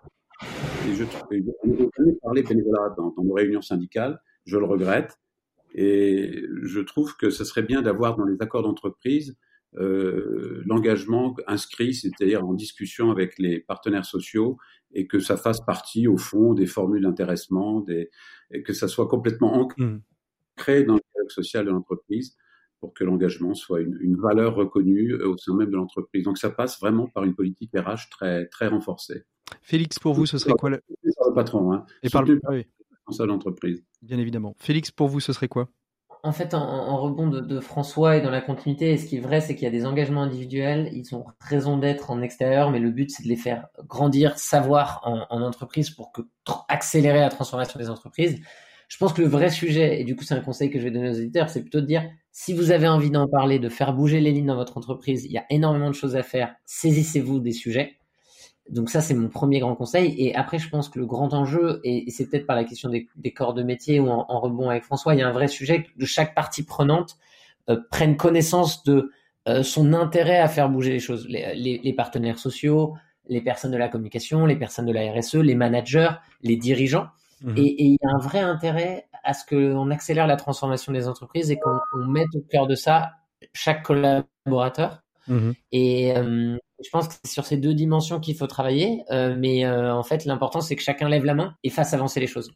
[0.88, 5.18] Et je, je, parler bénévolat dans, dans nos réunions syndicales, je le regrette.
[5.76, 9.43] Et je trouve que ce serait bien d'avoir dans les accords d'entreprise euh,
[9.74, 14.57] l'engagement inscrit, c'est-à-dire en discussion avec les partenaires sociaux,
[14.93, 18.09] et que ça fasse partie au fond des formules d'intéressement, des,
[18.51, 20.86] et que ça soit complètement ancré mmh.
[20.86, 22.36] dans le dialogue social de l'entreprise
[22.80, 26.24] pour que l'engagement soit une, une, valeur reconnue au sein même de l'entreprise.
[26.24, 29.26] Donc ça passe vraiment par une politique RH très très renforcée.
[29.61, 30.82] Félix, pour vous, ce serait quoi le...
[31.03, 31.86] le patron, hein.
[32.03, 32.39] Et par le
[33.07, 33.84] responsable d'entreprise.
[34.01, 34.55] Bien évidemment.
[34.59, 35.70] Félix, pour vous, ce serait quoi?
[36.24, 39.41] En fait, en, rebond de, de, François et dans la continuité, ce qui est vrai,
[39.41, 42.91] c'est qu'il y a des engagements individuels, ils ont raison d'être en extérieur, mais le
[42.91, 46.22] but, c'est de les faire grandir, savoir en, en entreprise pour que
[46.67, 48.41] accélérer la transformation des entreprises.
[48.89, 50.91] Je pense que le vrai sujet, et du coup, c'est un conseil que je vais
[50.91, 53.93] donner aux éditeurs, c'est plutôt de dire, si vous avez envie d'en parler, de faire
[53.93, 57.39] bouger les lignes dans votre entreprise, il y a énormément de choses à faire, saisissez-vous
[57.39, 57.99] des sujets.
[58.70, 60.15] Donc ça, c'est mon premier grand conseil.
[60.17, 63.34] Et après, je pense que le grand enjeu, et c'est peut-être par la question des,
[63.34, 66.05] corps de métier ou en, rebond avec François, il y a un vrai sujet de
[66.05, 67.17] chaque partie prenante
[67.70, 69.11] euh, prenne connaissance de
[69.47, 71.28] euh, son intérêt à faire bouger les choses.
[71.28, 72.95] Les, partenaires sociaux,
[73.28, 76.11] les personnes de la communication, les personnes de la RSE, les managers,
[76.41, 77.07] les dirigeants.
[77.41, 77.57] Mmh.
[77.57, 81.07] Et, et, il y a un vrai intérêt à ce qu'on accélère la transformation des
[81.07, 83.13] entreprises et qu'on mette au cœur de ça
[83.53, 85.01] chaque collaborateur.
[85.28, 85.51] Mmh.
[85.72, 89.65] Et, euh, je pense que c'est sur ces deux dimensions qu'il faut travailler, euh, mais
[89.65, 92.51] euh, en fait, l'important, c'est que chacun lève la main et fasse avancer les choses.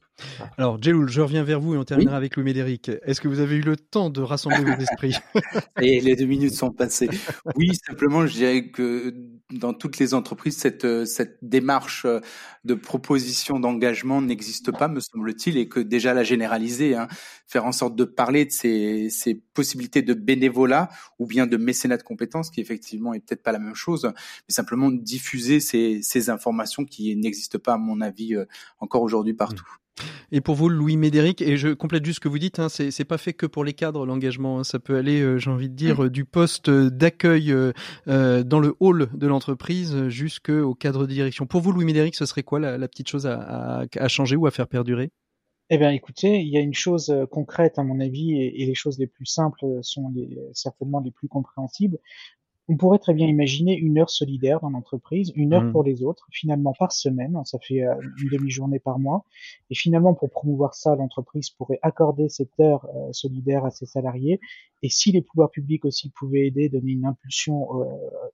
[0.57, 2.89] Alors, Jeloul, je reviens vers vous et on terminera avec Louis Médéric.
[3.03, 5.15] Est-ce que vous avez eu le temps de rassembler vos esprits?
[5.81, 7.09] Et les deux minutes sont passées.
[7.55, 9.13] Oui, simplement, je dirais que
[9.51, 12.05] dans toutes les entreprises, cette, cette démarche
[12.63, 17.07] de proposition d'engagement n'existe pas, me semble-t-il, et que déjà la généraliser, hein,
[17.53, 20.89] faire en sorte de parler de ces, ces, possibilités de bénévolat
[21.19, 24.53] ou bien de mécénat de compétences, qui effectivement est peut-être pas la même chose, mais
[24.53, 28.45] simplement diffuser ces, ces informations qui n'existent pas, à mon avis, euh,
[28.79, 29.65] encore aujourd'hui partout.
[30.31, 33.05] Et pour vous, Louis Médéric, et je complète juste ce que vous dites, hein, c'est
[33.05, 34.63] pas fait que pour les cadres l'engagement, hein.
[34.63, 37.71] ça peut aller, euh, j'ai envie de dire, du poste d'accueil euh,
[38.07, 41.45] euh, dans le hall de l'entreprise jusqu'au cadre de direction.
[41.45, 44.35] Pour vous, Louis Médéric, ce serait quoi la, la petite chose à, à, à, changer
[44.35, 45.11] ou à faire perdurer?
[45.73, 48.75] Eh bien, écoutez, il y a une chose concrète à mon avis, et, et les
[48.75, 51.99] choses les plus simples sont les, certainement les plus compréhensibles.
[52.69, 55.71] On pourrait très bien imaginer une heure solidaire dans l'entreprise, une heure mmh.
[55.73, 59.25] pour les autres, finalement par semaine, ça fait euh, une demi-journée par mois,
[59.69, 64.39] et finalement pour promouvoir ça, l'entreprise pourrait accorder cette heure euh, solidaire à ses salariés,
[64.83, 67.85] et si les pouvoirs publics aussi pouvaient aider, donner une impulsion euh,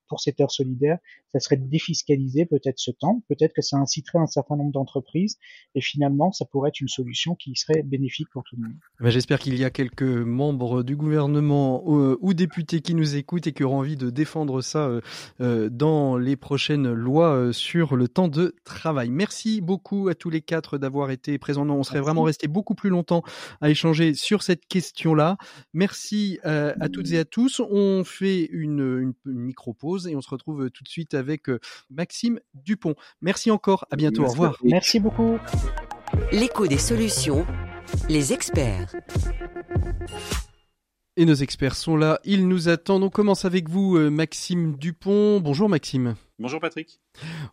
[0.07, 0.97] pour cette heure solidaire,
[1.31, 5.37] ça serait de défiscaliser peut-être ce temps, peut-être que ça inciterait un certain nombre d'entreprises,
[5.75, 8.77] et finalement ça pourrait être une solution qui serait bénéfique pour tout le monde.
[8.99, 13.53] Ben, J'espère qu'il y a quelques membres du gouvernement ou députés qui nous écoutent et
[13.53, 15.01] qui auront envie de défendre ça euh,
[15.41, 19.09] euh, dans les prochaines lois euh, sur le temps de travail.
[19.09, 21.67] Merci beaucoup à tous les quatre d'avoir été présents.
[21.69, 23.23] on serait vraiment resté beaucoup plus longtemps
[23.61, 25.37] à échanger sur cette question-là.
[25.73, 27.59] Merci à toutes et à tous.
[27.59, 31.47] On fait une, une, micro-pause et on se retrouve tout de suite avec
[31.89, 32.95] Maxime Dupont.
[33.21, 33.85] Merci encore.
[33.91, 34.23] À bientôt.
[34.23, 34.57] Au revoir.
[34.63, 35.37] Merci beaucoup.
[36.31, 37.45] L'écho des solutions,
[38.07, 38.95] les experts.
[41.17, 43.03] Et nos experts sont là, ils nous attendent.
[43.03, 45.41] On commence avec vous, euh, Maxime Dupont.
[45.41, 46.15] Bonjour Maxime.
[46.39, 47.01] Bonjour Patrick.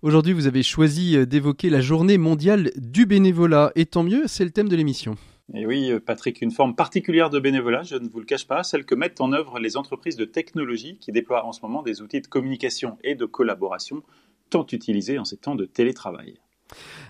[0.03, 3.73] Aujourd'hui, vous avez choisi euh, d'évoquer la journée mondiale du bénévolat.
[3.75, 5.17] Et tant mieux, c'est le thème de l'émission.
[5.55, 8.65] Et oui, euh, Patrick, une forme particulière de bénévolat, je ne vous le cache pas,
[8.65, 12.03] celle que mettent en œuvre les entreprises de technologie qui déploient en ce moment des
[12.03, 14.03] outils de communication et de collaboration
[14.51, 16.35] tant utilisés en ces temps de télétravail.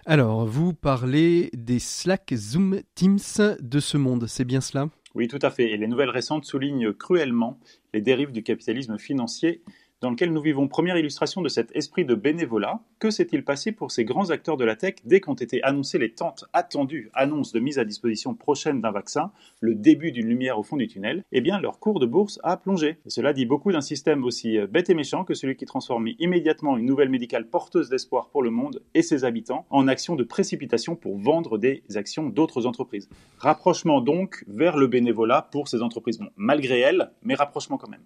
[0.05, 4.91] Alors, vous parlez des Slack, Zoom, Teams de ce monde, c'est bien cela?
[5.15, 5.71] Oui, tout à fait.
[5.71, 7.59] Et les nouvelles récentes soulignent cruellement
[7.95, 9.63] les dérives du capitalisme financier
[10.01, 12.81] dans lequel nous vivons première illustration de cet esprit de bénévolat.
[12.99, 16.13] Que s'est-il passé pour ces grands acteurs de la tech dès qu'ont été annoncées les
[16.13, 20.63] tentes attendues, annonces de mise à disposition prochaine d'un vaccin, le début d'une lumière au
[20.63, 21.25] fond du tunnel?
[21.33, 22.99] Eh bien, leur cours de bourse a plongé.
[23.07, 26.77] Cela dit beaucoup d'un système aussi euh, bête et méchant que celui qui transforme immédiatement
[26.77, 30.97] une nouvelle médicale porteuse d'espoir pour le monde et ses habitants en action de précipitation
[30.97, 33.09] pour vendre des actions d'autres entreprises.
[33.39, 36.19] Rapprochement donc vers le bénévolat pour ces entreprises.
[36.19, 38.03] Bon, malgré elles, mais rapprochement quand même.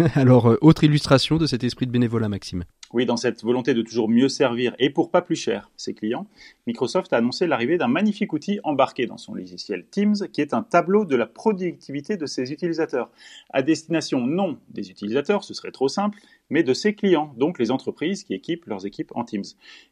[0.14, 2.64] Alors, euh, autre illustration de cet esprit de bénévolat, Maxime.
[2.92, 6.26] Oui, dans cette volonté de toujours mieux servir et pour pas plus cher ses clients,
[6.66, 10.62] Microsoft a annoncé l'arrivée d'un magnifique outil embarqué dans son logiciel Teams qui est un
[10.62, 13.10] tableau de la productivité de ses utilisateurs,
[13.50, 17.70] à destination non des utilisateurs, ce serait trop simple, mais de ses clients, donc les
[17.70, 19.44] entreprises qui équipent leurs équipes en Teams.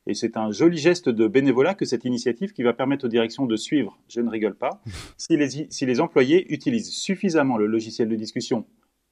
[0.09, 3.47] Et c'est un joli geste de bénévolat que cette initiative qui va permettre aux directions
[3.47, 4.83] de suivre, je ne rigole pas,
[5.17, 8.65] si les, si les employés utilisent suffisamment le logiciel de discussion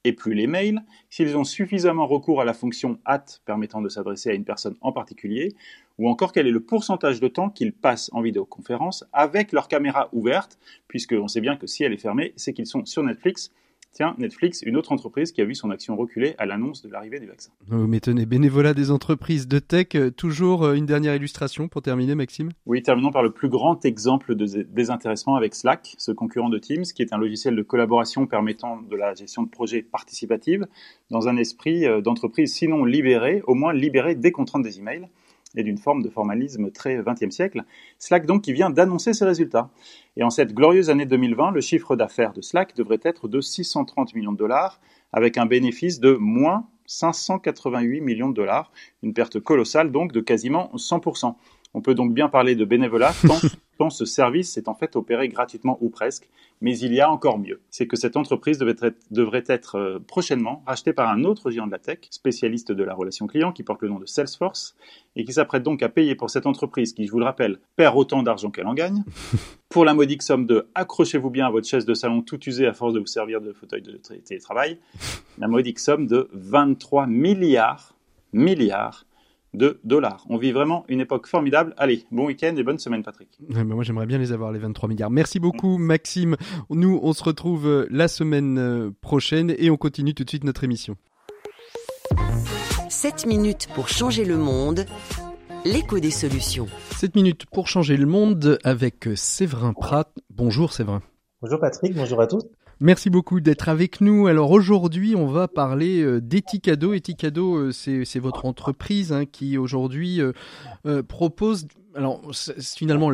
[0.07, 4.31] et plus les mails, s'ils ont suffisamment recours à la fonction at permettant de s'adresser
[4.31, 5.57] à une personne en particulier,
[5.99, 10.09] ou encore quel est le pourcentage de temps qu'ils passent en vidéoconférence avec leur caméra
[10.13, 13.51] ouverte, puisque on sait bien que si elle est fermée, c'est qu'ils sont sur Netflix
[13.97, 17.19] Tiens, Netflix, une autre entreprise qui a vu son action reculer à l'annonce de l'arrivée
[17.19, 17.51] du vaccin.
[17.67, 19.87] Vous m'étonnez, bénévolat des entreprises de tech.
[19.95, 22.51] Euh, toujours euh, une dernière illustration pour terminer, Maxime?
[22.67, 26.83] Oui, terminons par le plus grand exemple de désintéressement avec Slack, ce concurrent de Teams,
[26.83, 30.61] qui est un logiciel de collaboration permettant de la gestion de projets participatifs
[31.11, 35.09] dans un esprit euh, d'entreprise sinon libéré, au moins libéré des contraintes des emails
[35.57, 37.65] et d'une forme de formalisme très 20e siècle.
[37.99, 39.71] Slack donc qui vient d'annoncer ses résultats.
[40.17, 44.15] Et en cette glorieuse année 2020, le chiffre d'affaires de Slack devrait être de 630
[44.15, 44.81] millions de dollars,
[45.13, 48.71] avec un bénéfice de moins 588 millions de dollars,
[49.03, 51.35] une perte colossale donc de quasiment 100%.
[51.75, 53.39] On peut donc bien parler de bénévolat tant,
[53.91, 56.29] ce service est en fait opéré gratuitement ou presque.
[56.63, 57.61] Mais il y a encore mieux.
[57.71, 61.67] C'est que cette entreprise devrait être, devrait être euh, prochainement rachetée par un autre géant
[61.67, 64.75] de la tech, spécialiste de la relation client, qui porte le nom de Salesforce,
[65.17, 67.97] et qui s'apprête donc à payer pour cette entreprise qui, je vous le rappelle, perd
[67.97, 69.05] autant d'argent qu'elle en gagne,
[69.69, 72.73] pour la modique somme de accrochez-vous bien à votre chaise de salon tout usée à
[72.73, 74.79] force de vous servir de fauteuil de télétravail,
[75.39, 77.95] la modique somme de 23 milliards,
[78.33, 79.05] milliards
[79.55, 80.25] de dollars.
[80.29, 81.75] On vit vraiment une époque formidable.
[81.77, 83.29] Allez, bon week-end et bonne semaine, Patrick.
[83.41, 85.11] moi, j'aimerais bien les avoir, les 23 milliards.
[85.11, 86.37] Merci beaucoup, Maxime.
[86.71, 90.45] Nous, on se retrouve euh, la semaine euh, prochaine et on continue tout de suite
[90.45, 90.97] notre émission.
[92.89, 94.87] 7 minutes pour changer le monde.
[95.65, 96.69] L'écho des solutions.
[96.93, 100.13] 7 minutes pour changer le monde avec Séverin Prat.
[100.31, 101.03] Bonjour Séverin.
[101.43, 102.45] Bonjour Patrick, bonjour à tous.
[102.81, 104.27] Merci beaucoup d'être avec nous.
[104.27, 106.93] Alors aujourd'hui, on va parler euh, d'Eticado.
[106.93, 111.69] Eticado, euh, c'est votre entreprise hein, qui aujourd'hui euh, propose.
[111.95, 112.21] Alors
[112.61, 113.11] finalement,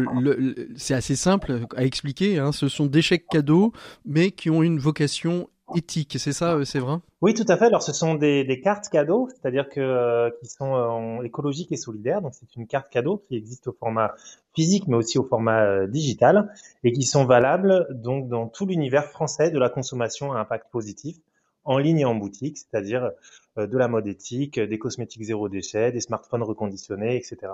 [0.74, 2.40] c'est assez simple à expliquer.
[2.40, 2.50] Hein.
[2.50, 3.72] ce sont des chèques cadeaux,
[4.04, 6.96] mais qui ont une vocation éthique, c'est ça, c'est vrai?
[7.20, 7.66] Oui, tout à fait.
[7.66, 12.22] Alors, ce sont des, cartes cadeaux, c'est-à-dire que euh, qui sont euh, écologiques et solidaires.
[12.22, 14.14] Donc, c'est une carte cadeau qui existe au format
[14.54, 16.52] physique, mais aussi au format euh, digital,
[16.84, 21.16] et qui sont valables donc dans tout l'univers français de la consommation à impact positif,
[21.64, 23.10] en ligne et en boutique, c'est-à-dire
[23.58, 27.52] euh, de la mode éthique, des cosmétiques zéro déchet, des smartphones reconditionnés, etc.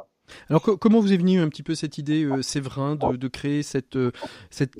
[0.49, 3.97] Alors comment vous est venue un petit peu cette idée, euh, Séverin, de, créer cette,
[3.97, 4.12] euh,
[4.51, 4.74] cette,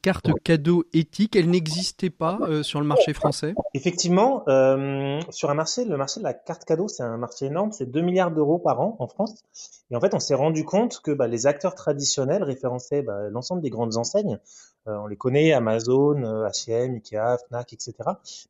[0.00, 1.36] carte cadeau éthique?
[1.36, 3.54] Elle n'existait pas sur le marché français?
[3.74, 7.72] Effectivement, euh, sur un marché, le marché de la carte cadeau, c'est un marché énorme,
[7.72, 9.34] c'est 2 milliards d'euros par an en France.
[9.90, 13.62] Et en fait, on s'est rendu compte que bah, les acteurs traditionnels référençaient bah, l'ensemble
[13.62, 14.38] des grandes enseignes.
[14.86, 16.14] on les connaît, Amazon,
[16.46, 17.94] H&M, Ikea, Fnac, etc.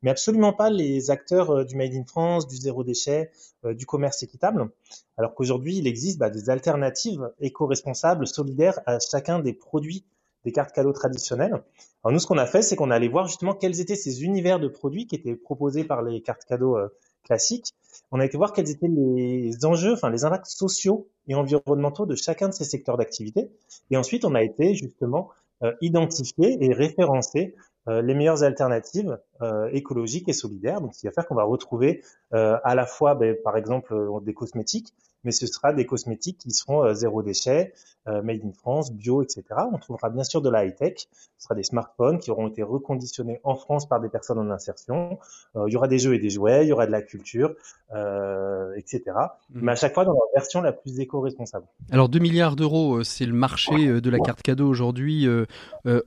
[0.03, 3.29] Mais absolument pas les acteurs du Made in France, du zéro déchet, euh,
[3.73, 4.69] du commerce équitable,
[5.17, 10.05] alors qu'aujourd'hui, il existe bah, des alternatives éco-responsables, solidaires à chacun des produits
[10.45, 11.63] des cartes cadeaux traditionnelles.
[12.03, 14.61] Alors nous, ce qu'on a fait, c'est qu'on allait voir justement quels étaient ces univers
[14.61, 16.89] de produits qui étaient proposés par les cartes cadeaux euh,
[17.25, 17.75] classiques.
[18.13, 22.15] On a été voir quels étaient les enjeux, enfin les impacts sociaux et environnementaux de
[22.15, 23.51] chacun de ces secteurs d'activité.
[23.91, 25.31] Et ensuite, on a été justement
[25.63, 27.55] euh, identifier et référencer
[27.89, 30.81] euh, les meilleures alternatives euh, écologiques et solidaires.
[30.81, 32.03] Donc, ce qui va faire qu'on va retrouver
[32.35, 36.51] euh, à la fois, ben, par exemple, des cosmétiques, mais ce sera des cosmétiques qui
[36.51, 37.73] seront zéro déchet,
[38.07, 39.43] made in France, bio, etc.
[39.73, 41.09] On trouvera bien sûr de la high-tech.
[41.39, 45.19] Ce sera des smartphones qui auront été reconditionnés en France par des personnes en insertion.
[45.55, 47.55] il y aura des jeux et des jouets, il y aura de la culture,
[48.77, 49.03] etc.
[49.49, 49.61] Mmh.
[49.63, 51.65] Mais à chaque fois dans la version la plus éco-responsable.
[51.91, 55.27] Alors 2 milliards d'euros, c'est le marché de la carte cadeau aujourd'hui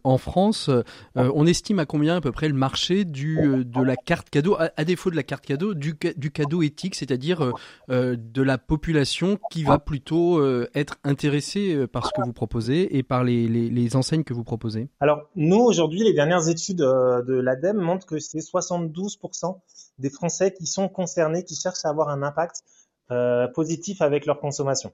[0.04, 0.70] en France.
[1.16, 4.58] on estime à combien à peu près le marché du, euh, de la carte cadeau,
[4.58, 7.52] à, défaut de la carte cadeau, du, cadeau éthique, c'est-à-dire euh,
[7.90, 10.44] euh, de la population qui va plutôt
[10.74, 14.44] être intéressée par ce que vous proposez et par les, les, les enseignes que vous
[14.44, 14.90] proposez.
[15.00, 19.58] Alors, nous, aujourd'hui, les dernières études de l'ADEME montrent que c'est 72%
[20.00, 22.64] des Français qui sont concernés, qui cherchent à avoir un impact
[23.10, 24.92] euh, positif avec leur consommation.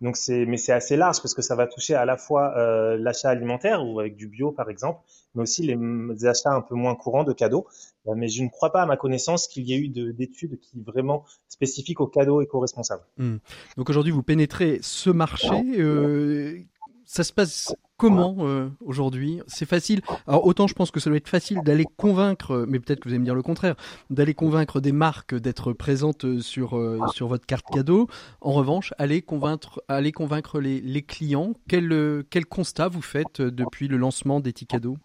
[0.00, 2.96] Donc c'est, mais c'est assez large parce que ça va toucher à la fois euh,
[2.96, 5.00] l'achat alimentaire ou avec du bio par exemple,
[5.34, 7.66] mais aussi les, achats un peu moins courants de cadeaux.
[8.06, 10.80] Euh, mais je ne crois pas à ma connaissance qu'il y ait eu d'études qui
[10.80, 13.04] vraiment spécifiques aux cadeaux éco-responsables.
[13.18, 13.36] Hmm.
[13.76, 15.50] Donc aujourd'hui vous pénétrez ce marché.
[17.04, 20.00] Ça se passe comment euh, aujourd'hui C'est facile.
[20.26, 23.20] Autant je pense que ça doit être facile d'aller convaincre, mais peut-être que vous allez
[23.20, 23.76] me dire le contraire,
[24.08, 28.08] d'aller convaincre des marques d'être présentes sur euh, sur votre carte cadeau.
[28.40, 31.52] En revanche, aller convaincre, aller convaincre les, les clients.
[31.68, 34.96] Quel euh, quel constat vous faites depuis le lancement d'Eticado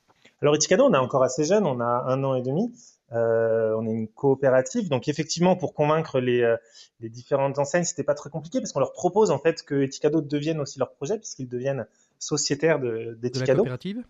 [0.42, 2.72] Alors Eticado, on est encore assez jeune, on a un an et demi.
[3.12, 6.56] On est une coopérative, donc effectivement pour convaincre les,
[7.00, 10.20] les différentes enseignes, c'était pas très compliqué parce qu'on leur propose en fait que Eticado
[10.20, 11.86] devienne aussi leur projet puisqu'ils deviennent
[12.20, 13.42] sociétaires d'Eticado.
[13.42, 14.04] De, la coopérative.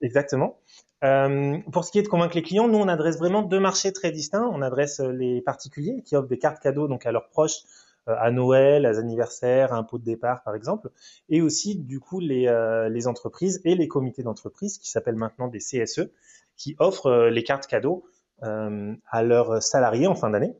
[0.00, 0.58] Exactement.
[1.02, 3.92] Euh, pour ce qui est de convaincre les clients, nous on adresse vraiment deux marchés
[3.92, 4.48] très distincts.
[4.52, 7.62] On adresse les particuliers qui offrent des cartes cadeaux donc à leurs proches
[8.06, 10.90] à Noël, à anniversaires, à un pot de départ par exemple,
[11.30, 12.52] et aussi du coup les,
[12.90, 16.10] les entreprises et les comités d'entreprise qui s'appellent maintenant des CSE,
[16.56, 18.04] qui offrent les cartes cadeaux
[18.42, 20.54] euh, à leurs salariés en fin d'année.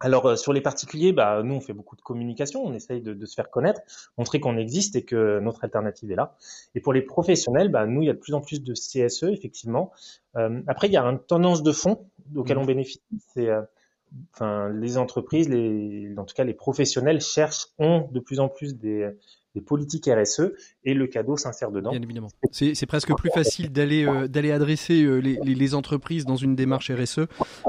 [0.00, 3.12] Alors euh, sur les particuliers, bah, nous on fait beaucoup de communication, on essaye de,
[3.12, 3.82] de se faire connaître,
[4.16, 6.36] montrer qu'on existe et que notre alternative est là.
[6.74, 9.24] Et pour les professionnels, bah, nous il y a de plus en plus de CSE
[9.24, 9.92] effectivement.
[10.36, 12.60] Euh, après il y a une tendance de fond auquel mmh.
[12.60, 13.02] on bénéficie,
[13.34, 13.62] c'est euh,
[14.32, 18.76] enfin les entreprises, les, en tout cas les professionnels cherchent ont de plus en plus
[18.76, 19.10] des
[19.54, 20.52] des politiques RSE
[20.84, 21.90] et le cadeau s'insère dedans.
[21.90, 22.28] Bien évidemment.
[22.52, 27.26] C'est presque plus facile d'aller euh, adresser euh, les, entreprises dans une démarche RSE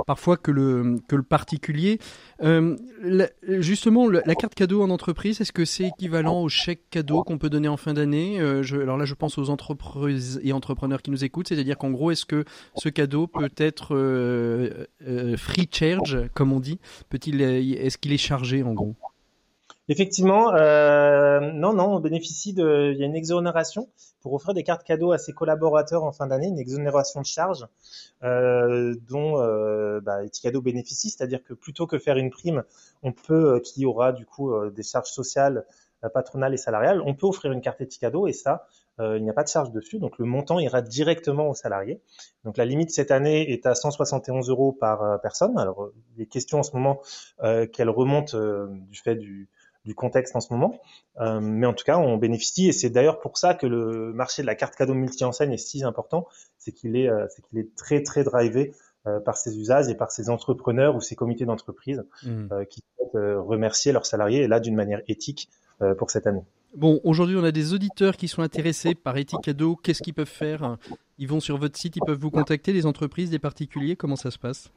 [0.07, 1.99] parfois que le que le particulier.
[2.41, 2.75] Euh,
[3.59, 7.49] justement, la, carte cadeau en entreprise, est-ce que c'est équivalent au chèque cadeau qu'on peut
[7.49, 8.39] donner en fin d'année?
[8.39, 12.25] Alors là, je pense aux entreprises et entrepreneurs qui nous écoutent, c'est-à-dire qu'en gros, est-ce
[12.25, 12.43] que
[12.75, 13.95] ce cadeau peut être
[15.37, 16.79] free charge, comme on dit?
[17.11, 18.95] Est-ce qu'il est chargé en gros?
[19.91, 23.89] Effectivement, euh, non, non, on bénéficie de, il y a une exonération
[24.21, 27.67] pour offrir des cartes cadeaux à ses collaborateurs en fin d'année, une exonération de charges
[28.23, 30.19] euh, dont euh, bah,
[30.63, 32.63] bénéficie, c'est-à-dire que plutôt que faire une prime,
[33.03, 35.65] on peut, euh, qui aura du coup des charges sociales,
[36.13, 38.65] patronales et salariales, on peut offrir une carte Eticado et ça,
[38.99, 41.99] il n'y a pas de charge dessus, donc le montant ira directement aux salariés.
[42.45, 45.57] Donc la limite cette année est à 171 euros par personne.
[45.57, 47.01] Alors les questions en ce moment
[47.73, 48.37] qu'elles remontent
[48.67, 49.49] du fait du
[49.85, 50.79] du contexte en ce moment.
[51.19, 54.41] Euh, mais en tout cas, on bénéficie et c'est d'ailleurs pour ça que le marché
[54.41, 56.27] de la carte cadeau multi-enseigne est si important,
[56.57, 58.73] c'est qu'il est, euh, c'est qu'il est très très drivé
[59.07, 62.65] euh, par ses usages et par ses entrepreneurs ou ses comités d'entreprise mmh.
[62.69, 65.49] qui souhaitent remercier leurs salariés et là d'une manière éthique
[65.97, 66.43] pour cette année.
[66.75, 69.75] Bon, aujourd'hui, on a des auditeurs qui sont intéressés par Eticado.
[69.75, 70.77] Qu'est-ce qu'ils peuvent faire?
[71.17, 73.95] Ils vont sur votre site, ils peuvent vous contacter, des entreprises, des particuliers.
[73.95, 74.71] Comment ça se passe?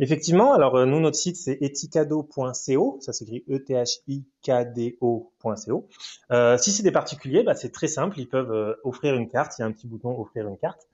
[0.00, 3.88] Effectivement, alors euh, nous, notre site, c'est eticado.co, ça s'écrit E-T-H-I-K-D-O.co.
[6.32, 9.52] Euh, si c'est des particuliers, bah, c'est très simple, ils peuvent euh, offrir une carte,
[9.58, 10.88] il y a un petit bouton offrir une carte,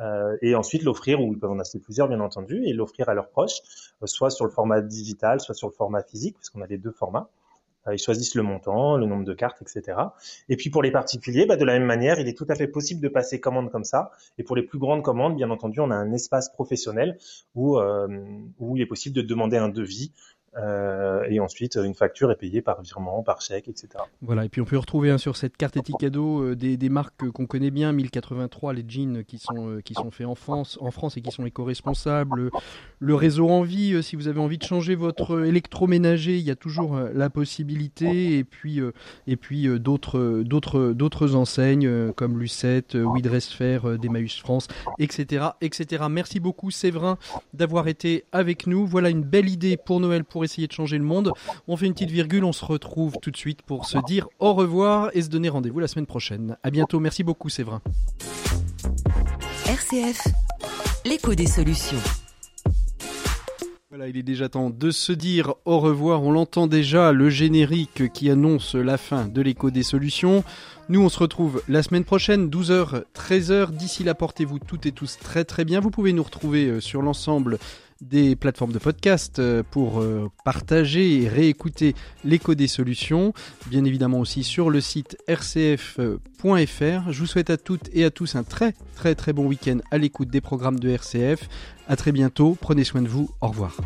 [0.00, 3.14] euh, et ensuite l'offrir, ou ils peuvent en acheter plusieurs bien entendu, et l'offrir à
[3.14, 3.60] leurs proches,
[4.04, 6.92] soit sur le format digital, soit sur le format physique, parce qu'on a les deux
[6.92, 7.28] formats.
[7.86, 9.98] Euh, ils choisissent le montant, le nombre de cartes, etc.
[10.48, 12.68] Et puis pour les particuliers, bah, de la même manière, il est tout à fait
[12.68, 14.10] possible de passer commande comme ça.
[14.38, 17.18] Et pour les plus grandes commandes, bien entendu, on a un espace professionnel
[17.54, 18.08] où, euh,
[18.58, 20.12] où il est possible de demander un devis
[20.58, 23.88] euh, et ensuite, une facture est payée par virement, par chèque, etc.
[24.22, 27.46] Voilà, et puis on peut retrouver hein, sur cette carte Eticado euh, des, marques qu'on
[27.46, 31.16] connaît bien, 1083, les jeans qui sont, euh, qui sont faits en France, en France
[31.16, 32.50] et qui sont éco-responsables.
[32.98, 36.98] Le réseau Envie, si vous avez envie de changer votre électroménager, il y a toujours
[36.98, 38.38] la possibilité.
[38.38, 38.80] Et puis,
[39.40, 46.04] puis d'autres, d'autres, enseignes comme Lucette, Widressfer, Demaus France, etc., etc.
[46.10, 47.18] Merci beaucoup Séverin
[47.54, 48.86] d'avoir été avec nous.
[48.86, 51.32] Voilà une belle idée pour Noël, pour essayer de changer le monde.
[51.68, 54.54] On fait une petite virgule, on se retrouve tout de suite pour se dire au
[54.54, 56.56] revoir et se donner rendez-vous la semaine prochaine.
[56.62, 57.82] À bientôt, merci beaucoup Séverin.
[59.66, 60.26] RCF,
[61.04, 61.98] l'écho des solutions.
[63.90, 66.22] Voilà, il est déjà temps de se dire au revoir.
[66.22, 70.44] On l'entend déjà, le générique qui annonce la fin de l'écho des solutions.
[70.90, 73.72] Nous, on se retrouve la semaine prochaine, 12h, 13h.
[73.72, 75.80] D'ici là, portez-vous toutes et tous très très bien.
[75.80, 77.58] Vous pouvez nous retrouver euh, sur l'ensemble
[78.00, 81.94] des plateformes de podcast euh, pour euh, partager et réécouter
[82.24, 83.32] l'écho des solutions,
[83.66, 85.98] bien évidemment aussi sur le site rcf.fr.
[86.00, 89.78] Euh, Je vous souhaite à toutes et à tous un très très très bon week-end
[89.90, 91.48] à l'écoute des programmes de RCF.
[91.88, 93.76] À très bientôt, prenez soin de vous, au revoir.